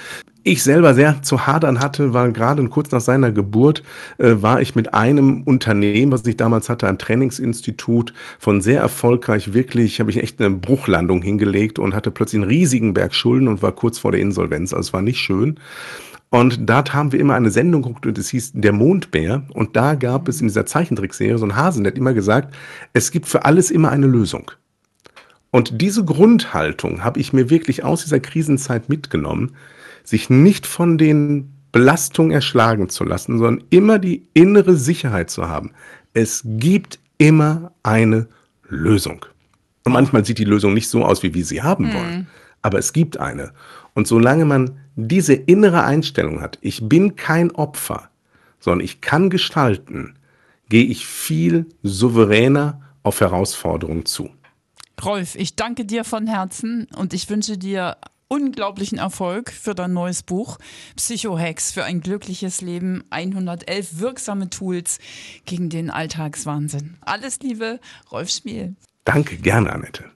ich 0.44 0.64
selber 0.64 0.94
sehr 0.94 1.22
zu 1.22 1.46
hadern 1.46 1.80
hatte, 1.80 2.14
weil 2.14 2.32
gerade 2.32 2.68
kurz 2.70 2.92
nach 2.92 3.02
seiner 3.02 3.32
Geburt 3.32 3.84
äh, 4.18 4.36
war 4.42 4.62
ich 4.62 4.76
mit 4.76 4.94
einem 4.94 5.44
Unternehmen, 5.44 6.12
was 6.12 6.26
ich 6.26 6.38
damals 6.38 6.70
hatte, 6.70 6.88
ein 6.88 6.98
Trainingsinstitut, 6.98 8.14
von 8.40 8.62
sehr 8.62 8.82
erfolgreich 8.82 9.54
wirklich, 9.54 10.00
habe 10.00 10.10
ich 10.10 10.22
echt 10.22 10.42
eine 10.42 10.56
Bruchlandung 10.56 11.22
hingelegt 11.22 11.80
und 11.80 11.94
hatte 11.94 12.12
plötzlich 12.12 12.42
einen 12.42 12.50
riesigen 12.50 12.94
Berg 12.94 13.14
Schulden 13.14 13.48
und 13.48 13.62
war 13.62 13.72
kurz 13.72 14.00
vor 14.00 14.12
der 14.12 14.22
Insolvenz. 14.22 14.74
Also 14.74 14.88
es 14.88 14.94
war 14.94 15.02
nicht 15.02 15.20
schön. 15.20 15.60
Und 16.30 16.70
dort 16.70 16.94
haben 16.94 17.12
wir 17.12 17.20
immer 17.20 17.36
eine 17.36 17.52
Sendung 17.52 17.82
geguckt 17.82 18.06
und 18.06 18.18
es 18.18 18.30
hieß 18.30 18.54
Der 18.56 18.72
Mondbär. 18.72 19.44
Und 19.54 19.76
da 19.76 19.96
gab 19.96 20.30
es 20.30 20.40
in 20.40 20.48
dieser 20.48 20.66
Zeichentrickserie 20.66 21.38
so 21.38 21.44
einen 21.44 21.58
Hasen, 21.58 21.84
der 21.84 21.92
hat 21.92 21.98
immer 21.98 22.14
gesagt, 22.14 22.56
es 22.94 23.12
gibt 23.12 23.28
für 23.28 23.46
alles 23.46 23.70
immer 23.70 23.92
eine 23.92 24.08
Lösung. 24.08 24.50
Und 25.52 25.82
diese 25.82 26.06
Grundhaltung 26.06 27.04
habe 27.04 27.20
ich 27.20 27.34
mir 27.34 27.50
wirklich 27.50 27.84
aus 27.84 28.04
dieser 28.04 28.22
Krisenzeit 28.22 28.88
mitgenommen 28.88 29.52
sich 30.04 30.30
nicht 30.30 30.66
von 30.66 30.98
den 30.98 31.54
Belastungen 31.72 32.32
erschlagen 32.32 32.90
zu 32.90 33.04
lassen, 33.04 33.38
sondern 33.38 33.66
immer 33.70 34.00
die 34.00 34.28
innere 34.34 34.76
Sicherheit 34.76 35.30
zu 35.30 35.48
haben. 35.48 35.72
Es 36.14 36.42
gibt 36.46 37.00
immer 37.18 37.72
eine 37.84 38.28
Lösung. 38.68 39.26
Und 39.84 39.94
manchmal 39.94 40.26
sieht 40.26 40.38
die 40.38 40.44
Lösung 40.44 40.74
nicht 40.74 40.90
so 40.90 41.06
aus, 41.06 41.24
wie 41.24 41.34
wir 41.34 41.46
sie 41.46 41.62
haben 41.62 41.94
wollen, 41.94 42.16
mhm. 42.16 42.28
aber 42.62 42.78
es 42.80 42.94
gibt 42.94 43.18
eine. 43.18 43.54
Und 43.94 44.08
solange 44.08 44.46
man 44.46 44.80
diese 44.96 45.34
innere 45.34 45.84
Einstellung 45.84 46.42
hat, 46.42 46.58
ich 46.62 46.88
bin 46.88 47.16
kein 47.16 47.52
Opfer, 47.52 48.10
sondern 48.60 48.86
ich 48.86 49.02
kann 49.02 49.30
gestalten, 49.30 50.16
gehe 50.70 50.86
ich 50.86 51.06
viel 51.06 51.66
souveräner 51.84 52.82
auf 53.04 53.20
Herausforderungen 53.20 54.06
zu. 54.06 54.30
Rolf, 55.04 55.36
ich 55.36 55.56
danke 55.56 55.86
dir 55.86 56.04
von 56.04 56.28
Herzen 56.28 56.88
und 56.96 57.14
ich 57.14 57.30
wünsche 57.30 57.58
dir 57.58 57.98
unglaublichen 58.32 58.98
Erfolg 58.98 59.52
für 59.52 59.76
dein 59.76 59.92
neues 59.92 60.24
Buch 60.24 60.58
Psychohacks 60.96 61.74
für 61.74 61.84
ein 61.84 62.00
glückliches 62.00 62.62
Leben. 62.62 63.04
111 63.10 64.00
wirksame 64.00 64.50
Tools 64.50 65.00
gegen 65.46 65.70
den 65.70 65.90
Alltagswahnsinn. 65.90 66.98
Alles 67.02 67.40
Liebe, 67.42 67.82
Rolf 68.10 68.30
Schmiel. 68.30 68.76
Danke, 69.04 69.36
gerne, 69.36 69.74
Annette. 69.74 70.12